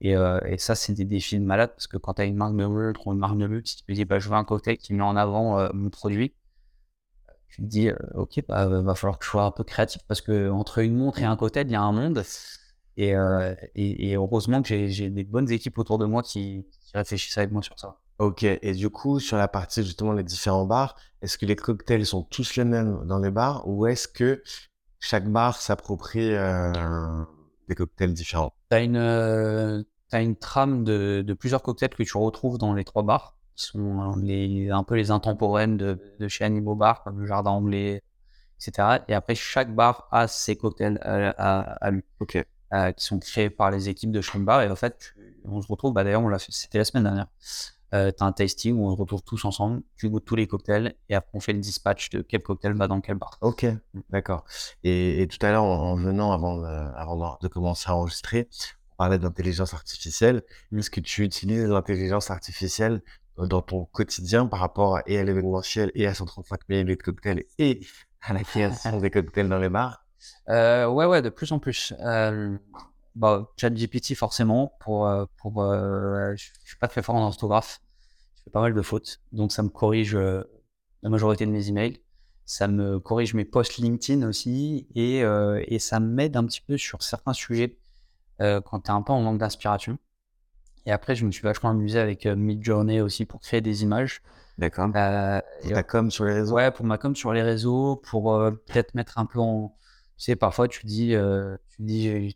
Et, 0.00 0.16
euh, 0.16 0.38
et, 0.46 0.58
ça, 0.58 0.74
c'est 0.74 0.92
des 0.92 1.04
défis 1.04 1.38
de 1.38 1.44
malade 1.44 1.70
parce 1.70 1.86
que 1.86 1.96
quand 1.96 2.14
tu 2.14 2.22
as 2.22 2.24
une 2.24 2.36
marque 2.36 2.56
de 2.56 2.64
ou 2.64 3.12
une 3.12 3.18
marque 3.18 3.36
de 3.36 3.46
luxe, 3.46 3.76
tu 3.76 3.84
te 3.84 3.92
dis, 3.92 4.04
bah, 4.04 4.18
je 4.18 4.28
veux 4.28 4.36
un 4.36 4.44
cocktail 4.44 4.78
qui 4.78 4.94
met 4.94 5.02
en 5.02 5.16
avant 5.16 5.58
euh, 5.58 5.68
mon 5.74 5.90
produit, 5.90 6.34
tu 7.48 7.62
te 7.62 7.66
dis, 7.66 7.88
euh, 7.88 7.96
ok, 8.14 8.44
bah, 8.46 8.68
va 8.68 8.94
falloir 8.94 9.18
que 9.18 9.24
je 9.24 9.30
sois 9.30 9.44
un 9.44 9.50
peu 9.50 9.64
créatif 9.64 10.02
parce 10.06 10.20
que 10.20 10.50
entre 10.50 10.78
une 10.78 10.96
montre 10.96 11.20
et 11.20 11.24
un 11.24 11.36
cocktail, 11.36 11.66
il 11.66 11.72
y 11.72 11.76
a 11.76 11.82
un 11.82 11.92
monde. 11.92 12.22
Et, 12.96 13.14
heureusement 14.14 14.62
que 14.62 14.88
j'ai 14.88 15.10
des 15.10 15.24
bonnes 15.24 15.50
équipes 15.50 15.78
autour 15.78 15.98
de 15.98 16.04
moi 16.04 16.22
qui, 16.22 16.66
qui, 16.80 16.96
réfléchissent 16.96 17.38
avec 17.38 17.52
moi 17.52 17.62
sur 17.62 17.78
ça. 17.78 17.98
Ok, 18.18 18.42
et 18.42 18.72
du 18.72 18.90
coup, 18.90 19.20
sur 19.20 19.36
la 19.36 19.46
partie 19.46 19.84
justement 19.84 20.12
les 20.12 20.24
différents 20.24 20.66
bars, 20.66 20.96
est-ce 21.22 21.38
que 21.38 21.46
les 21.46 21.54
cocktails 21.54 22.04
sont 22.04 22.24
tous 22.24 22.56
les 22.56 22.64
mêmes 22.64 23.04
dans 23.06 23.20
les 23.20 23.30
bars 23.30 23.68
ou 23.68 23.86
est-ce 23.86 24.08
que 24.08 24.42
chaque 24.98 25.28
bar 25.30 25.60
s'approprie 25.60 26.34
des 27.68 27.74
cocktails 27.74 28.12
différents. 28.12 28.52
Tu 28.70 28.76
as 28.76 28.80
une, 28.80 28.96
euh, 28.96 29.82
une 30.12 30.36
trame 30.36 30.84
de, 30.84 31.22
de, 31.26 31.34
plusieurs 31.34 31.62
cocktails 31.62 31.90
que 31.90 32.02
tu 32.02 32.16
retrouves 32.16 32.58
dans 32.58 32.74
les 32.74 32.84
trois 32.84 33.02
bars, 33.02 33.36
qui 33.54 33.64
sont 33.64 34.16
les, 34.16 34.70
un 34.70 34.82
peu 34.82 34.94
les 34.96 35.10
intemporels 35.10 35.76
de, 35.76 35.98
de 36.18 36.28
chez 36.28 36.44
Animal 36.44 36.76
Bar, 36.76 37.02
comme 37.04 37.20
le 37.20 37.26
Jardin 37.26 37.50
Anglais, 37.50 38.02
etc. 38.60 38.98
Et 39.08 39.14
après, 39.14 39.34
chaque 39.34 39.74
bar 39.74 40.08
a 40.10 40.26
ses 40.28 40.56
cocktails 40.56 40.98
à, 41.02 41.60
à, 41.84 41.90
lui, 41.90 42.02
euh, 42.72 42.92
qui 42.92 43.04
sont 43.04 43.18
créés 43.18 43.50
par 43.50 43.70
les 43.70 43.88
équipes 43.88 44.12
de 44.12 44.20
chaque 44.20 44.42
bar. 44.42 44.62
Et 44.62 44.70
en 44.70 44.76
fait, 44.76 45.14
on 45.44 45.62
se 45.62 45.68
retrouve, 45.68 45.92
bah, 45.92 46.04
d'ailleurs, 46.04 46.22
c'était 46.40 46.78
la 46.78 46.84
semaine 46.84 47.04
dernière. 47.04 47.28
Euh, 47.94 48.12
tu 48.16 48.22
as 48.22 48.26
un 48.26 48.32
tasting 48.32 48.76
où 48.76 48.86
on 48.86 48.94
se 48.94 49.00
retrouve 49.00 49.22
tous 49.22 49.44
ensemble, 49.44 49.82
tu 49.96 50.08
goûtes 50.10 50.24
tous 50.24 50.36
les 50.36 50.46
cocktails 50.46 50.94
et 51.08 51.14
après 51.14 51.30
on 51.34 51.40
fait 51.40 51.54
le 51.54 51.60
dispatch 51.60 52.10
de 52.10 52.20
quel 52.22 52.42
cocktail 52.42 52.74
va 52.74 52.86
dans 52.86 53.00
quel 53.00 53.16
bar. 53.16 53.38
Ok, 53.40 53.66
d'accord. 54.10 54.44
Et, 54.84 55.26
tout 55.30 55.44
à 55.44 55.50
l'heure, 55.50 55.64
en, 55.64 55.96
venant 55.96 56.32
avant, 56.32 56.58
de, 56.58 56.66
avant 56.66 57.38
de 57.40 57.48
commencer 57.48 57.88
à 57.88 57.96
enregistrer, 57.96 58.48
on 58.92 58.96
parlait 58.96 59.18
d'intelligence 59.18 59.72
artificielle. 59.72 60.42
Est-ce 60.76 60.90
que 60.90 61.00
tu 61.00 61.24
utilises 61.24 61.64
l'intelligence 61.64 62.30
artificielle 62.30 63.00
euh, 63.38 63.46
dans 63.46 63.62
ton 63.62 63.86
quotidien 63.86 64.46
par 64.46 64.60
rapport 64.60 64.96
à, 64.96 65.02
et 65.06 65.18
à 65.18 65.24
l'événementiel 65.24 65.90
et 65.94 66.06
à 66.06 66.14
135 66.14 66.60
000 66.68 66.84
de 66.84 66.94
cocktails 66.94 67.44
et 67.58 67.80
à 68.20 68.34
la 68.34 68.40
création 68.44 68.98
des 68.98 69.10
cocktails 69.10 69.48
dans 69.48 69.58
les 69.58 69.70
bars? 69.70 70.04
Euh, 70.50 70.86
Ouais, 70.88 71.06
ouais, 71.06 71.22
de 71.22 71.30
plus 71.30 71.52
en 71.52 71.58
plus. 71.58 71.94
Bah, 73.14 73.50
ChatGPT 73.56 74.14
forcément 74.14 74.76
pour 74.80 75.06
euh, 75.08 75.24
pour 75.38 75.62
euh, 75.62 76.34
je 76.36 76.50
suis 76.64 76.76
pas 76.78 76.88
très 76.88 77.02
fort 77.02 77.16
en 77.16 77.26
orthographe. 77.26 77.80
Je 78.36 78.42
fais 78.44 78.50
pas 78.50 78.60
mal 78.60 78.74
de 78.74 78.82
fautes. 78.82 79.20
Donc 79.32 79.50
ça 79.52 79.62
me 79.62 79.68
corrige 79.68 80.14
euh, 80.14 80.44
la 81.02 81.10
majorité 81.10 81.44
de 81.46 81.50
mes 81.50 81.68
emails. 81.68 82.00
Ça 82.44 82.68
me 82.68 83.00
corrige 83.00 83.34
mes 83.34 83.44
posts 83.44 83.78
LinkedIn 83.78 84.26
aussi. 84.26 84.86
Et 84.94 85.18
et 85.18 85.78
ça 85.78 86.00
m'aide 86.00 86.36
un 86.36 86.44
petit 86.46 86.62
peu 86.62 86.78
sur 86.78 87.02
certains 87.02 87.34
sujets 87.34 87.76
quand 88.38 88.80
tu 88.84 88.86
es 88.86 88.90
un 88.90 89.02
peu 89.02 89.12
en 89.12 89.20
manque 89.20 89.38
d'inspiration. 89.38 89.98
Et 90.86 90.92
après 90.92 91.14
je 91.14 91.26
me 91.26 91.30
suis 91.30 91.42
vachement 91.42 91.68
amusé 91.68 91.98
avec 91.98 92.24
Midjourney 92.24 93.02
aussi 93.02 93.26
pour 93.26 93.40
créer 93.40 93.60
des 93.60 93.82
images. 93.82 94.22
D'accord. 94.56 94.86
Pour 94.86 94.94
ta 94.94 95.82
com 95.82 96.10
sur 96.10 96.24
les 96.24 96.32
réseaux. 96.32 96.54
Ouais 96.54 96.70
pour 96.70 96.86
ma 96.86 96.96
com 96.96 97.14
sur 97.14 97.34
les 97.34 97.42
réseaux 97.42 97.96
pour 97.96 98.34
peut-être 98.66 98.94
mettre 98.94 99.18
un 99.18 99.26
peu 99.26 99.40
en 99.40 99.76
tu 100.16 100.24
sais 100.24 100.36
parfois 100.36 100.68
tu 100.68 100.86
dis 100.86 101.14
tu 101.68 101.82
dis 101.82 102.34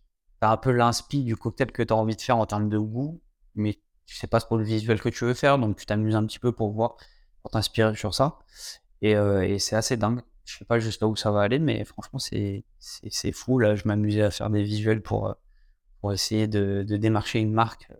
un 0.51 0.57
peu 0.57 0.71
l'inspi 0.71 1.23
du 1.23 1.37
cocktail 1.37 1.73
que 1.73 1.83
tu 1.83 1.93
as 1.93 1.97
envie 1.97 2.17
de 2.17 2.21
faire 2.21 2.39
en 2.39 2.47
termes 2.47 2.69
de 2.69 2.79
goût, 2.79 3.21
mais 3.55 3.79
tu 4.07 4.17
sais 4.17 4.27
pas 4.27 4.41
trop 4.41 4.57
le 4.57 4.65
visuel 4.65 5.01
que 5.01 5.09
tu 5.09 5.25
veux 5.25 5.35
faire, 5.35 5.59
donc 5.59 5.77
tu 5.77 5.87
t'amuses 5.87 6.17
un 6.17 6.27
petit 6.27 6.39
peu 6.39 6.53
pour 6.53 6.73
voir, 6.73 6.97
pour 7.43 7.51
t'inspirer 7.51 7.95
sur 7.95 8.15
ça. 8.15 8.39
Et, 9.01 9.17
euh, 9.17 9.43
et 9.43 9.59
c'est 9.59 9.77
assez 9.77 9.97
dingue. 9.97 10.21
Je 10.45 10.59
sais 10.59 10.65
pas 10.65 10.79
juste 10.79 11.03
où 11.03 11.17
ça 11.17 11.31
va 11.31 11.43
aller, 11.43 11.59
mais 11.59 11.85
franchement, 11.85 12.19
c'est, 12.19 12.65
c'est, 12.79 13.33
fou. 13.33 13.59
Là, 13.59 13.75
je 13.75 13.87
m'amusais 13.87 14.23
à 14.23 14.31
faire 14.31 14.51
des 14.51 14.63
visuels 14.63 15.03
pour, 15.03 15.29
euh, 15.29 15.35
pour 16.01 16.13
essayer 16.13 16.47
de, 16.47 16.85
de 16.87 16.97
démarcher 16.97 17.39
une 17.39 17.53
marque, 17.53 17.89
euh, 17.91 17.97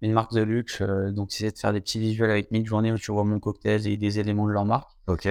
une 0.00 0.12
marque 0.12 0.32
de 0.32 0.42
luxe. 0.42 0.82
Donc, 0.82 1.32
essayer 1.32 1.50
de 1.50 1.58
faire 1.58 1.72
des 1.72 1.80
petits 1.80 1.98
visuels 1.98 2.30
avec 2.30 2.50
mid-journée 2.50 2.92
où 2.92 2.98
tu 2.98 3.12
vois 3.12 3.24
mon 3.24 3.40
cocktail 3.40 3.86
et 3.86 3.96
des 3.96 4.18
éléments 4.18 4.46
de 4.46 4.52
leur 4.52 4.64
marque. 4.64 4.90
Ok. 5.06 5.28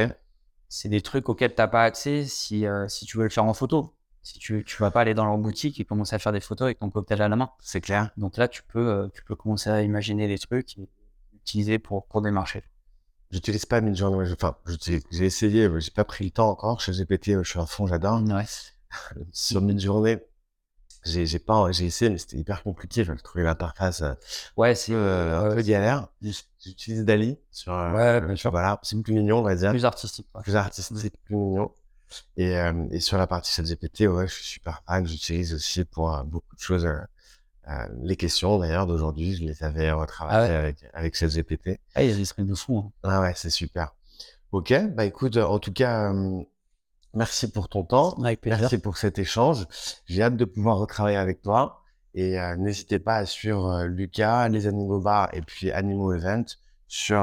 C'est 0.68 0.90
des 0.90 1.02
trucs 1.02 1.30
auxquels 1.30 1.54
tu 1.54 1.62
n'as 1.62 1.68
pas 1.68 1.84
accès 1.84 2.26
si, 2.26 2.66
si 2.88 3.06
tu 3.06 3.18
veux 3.18 3.24
le 3.24 3.30
faire 3.30 3.46
en 3.46 3.54
photo. 3.54 3.94
Si 4.24 4.40
tu, 4.40 4.64
tu 4.66 4.78
vas 4.78 4.90
pas 4.90 5.02
aller 5.02 5.14
dans 5.14 5.26
leur 5.26 5.38
boutique 5.38 5.80
et 5.80 5.86
commencer 5.86 6.16
à 6.16 6.20
faire 6.20 6.32
des 6.32 6.40
photos 6.40 6.66
avec 6.66 6.80
ton 6.80 6.90
cocktail 6.90 7.22
à 7.22 7.28
la 7.28 7.36
main. 7.36 7.52
C'est 7.60 7.82
clair. 7.82 8.10
Donc 8.16 8.38
là, 8.38 8.48
tu 8.48 8.64
peux, 8.64 8.88
euh, 8.88 9.08
tu 9.14 9.24
peux 9.24 9.36
commencer 9.36 9.70
à 9.70 9.82
imaginer 9.82 10.30
des 10.30 10.40
trucs 10.40 10.78
et 10.78 10.90
utiliser 11.36 11.78
pour, 11.78 12.08
pour 12.08 12.22
des 12.22 12.32
marchés. 12.32 12.64
J'utilise 13.32 13.66
pas 13.66 13.82
Midjourney. 13.82 14.32
Enfin, 14.32 14.56
j'ai 15.12 15.26
essayé, 15.26 15.70
j'ai 15.78 15.92
pas 15.92 16.06
pris 16.06 16.24
le 16.24 16.32
temps 16.32 16.50
encore. 16.50 16.80
Chez 16.80 16.94
GPT, 16.94 17.44
je 17.44 17.50
suis 17.50 17.60
à 17.60 17.66
fond, 17.66 17.86
j'adore. 17.86 18.22
Ouais. 18.24 18.46
Sur 19.34 19.62
Midjourney, 19.62 20.20
j'ai 21.04 21.40
pas, 21.40 21.72
j'ai 21.72 21.86
essayé, 21.86 22.10
mais 22.10 22.18
c'était 22.18 22.38
hyper 22.38 22.64
compliqué. 22.64 23.04
Je 23.04 23.12
trouvais 23.14 23.44
l'interface. 23.44 24.02
Euh, 24.02 24.14
ouais, 24.56 24.74
c'est 24.74 24.94
euh, 24.94 25.52
un 25.52 25.56
peu 25.56 25.62
galère. 25.62 26.08
J'utilise 26.22 27.04
Dali 27.04 27.38
sur. 27.52 27.74
ouais, 27.74 28.22
bien 28.22 28.36
sûr. 28.36 28.52
Voilà, 28.52 28.80
c'est 28.84 29.02
plus 29.02 29.14
mignon, 29.14 29.40
on 29.40 29.44
va 29.44 29.56
dire. 29.56 29.72
Plus 29.72 29.84
artistique. 29.84 30.28
Plus 30.44 30.56
artistique, 30.56 31.14
plus 31.26 31.36
mignon. 31.36 31.72
Et, 32.38 32.58
euh, 32.58 32.88
et 32.91 32.99
sur 32.99 33.17
la 33.17 33.28
partie 33.28 33.52
ChatGPT, 33.52 34.02
ouais, 34.02 34.28
je 34.28 34.34
suis 34.34 34.45
super 34.45 34.82
fan. 34.86 35.06
J'utilise 35.06 35.54
aussi 35.54 35.86
pour 35.86 36.13
euh, 36.13 36.23
beaucoup 36.23 36.56
de 36.56 36.62
choses. 36.62 36.86
Euh, 36.86 37.88
les 38.02 38.15
questions 38.15 38.60
d'ailleurs 38.60 38.88
d'aujourd'hui, 38.88 39.36
je 39.36 39.43
les 39.45 39.63
avais 39.63 39.91
retravaillées 39.91 40.54
ah 40.54 40.60
avec, 40.60 40.78
avec 40.93 41.15
ChatGPT. 41.15 41.80
Ah, 41.95 42.04
il 42.04 42.10
y 42.10 42.13
a 42.13 42.15
des 42.15 42.26
trucs 42.26 42.45
de 42.45 42.56
fou. 42.56 42.80
Hein. 42.80 42.91
Ah 43.04 43.21
ouais, 43.21 43.34
c'est 43.36 43.49
super. 43.49 43.95
Ok, 44.52 44.73
bah 44.93 45.06
écoute, 45.06 45.38
en 45.38 45.60
tout 45.60 45.73
cas, 45.73 46.13
merci 47.13 47.49
pour 47.49 47.69
ton 47.69 47.84
temps. 47.84 48.15
Merci 48.45 48.78
pour 48.78 48.97
cet 48.97 49.17
échange. 49.17 49.65
J'ai 50.06 50.21
hâte 50.21 50.36
de 50.36 50.45
pouvoir 50.45 50.78
retravailler 50.78 51.17
avec 51.17 51.41
toi. 51.41 51.82
Et 52.13 52.38
n'hésitez 52.58 52.99
pas 52.99 53.15
à 53.15 53.26
suivre 53.26 53.86
Lucas, 53.86 54.47
les 54.49 54.67
Animaux 54.67 54.99
Bar 54.99 55.30
et 55.34 55.41
puis 55.41 55.71
Animaux 55.71 56.13
Event 56.13 56.45
sur, 56.88 57.19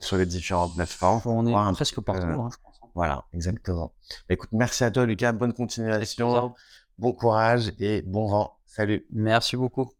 sur 0.00 0.16
les 0.16 0.24
différentes 0.24 0.74
plateformes. 0.74 1.20
On 1.26 1.46
est 1.46 1.74
presque 1.74 2.00
partout, 2.00 2.22
hein, 2.22 2.48
je 2.50 2.56
pense. 2.62 2.73
Voilà, 2.94 3.24
exactement. 3.32 3.92
Bah, 4.28 4.34
écoute, 4.34 4.50
merci 4.52 4.84
à 4.84 4.90
toi, 4.90 5.06
Lucas. 5.06 5.32
Bonne 5.32 5.52
continuation. 5.52 6.54
Bon 6.98 7.12
courage 7.12 7.72
et 7.80 8.02
bon 8.02 8.28
vent. 8.28 8.56
Salut. 8.66 9.06
Merci 9.10 9.56
beaucoup. 9.56 9.92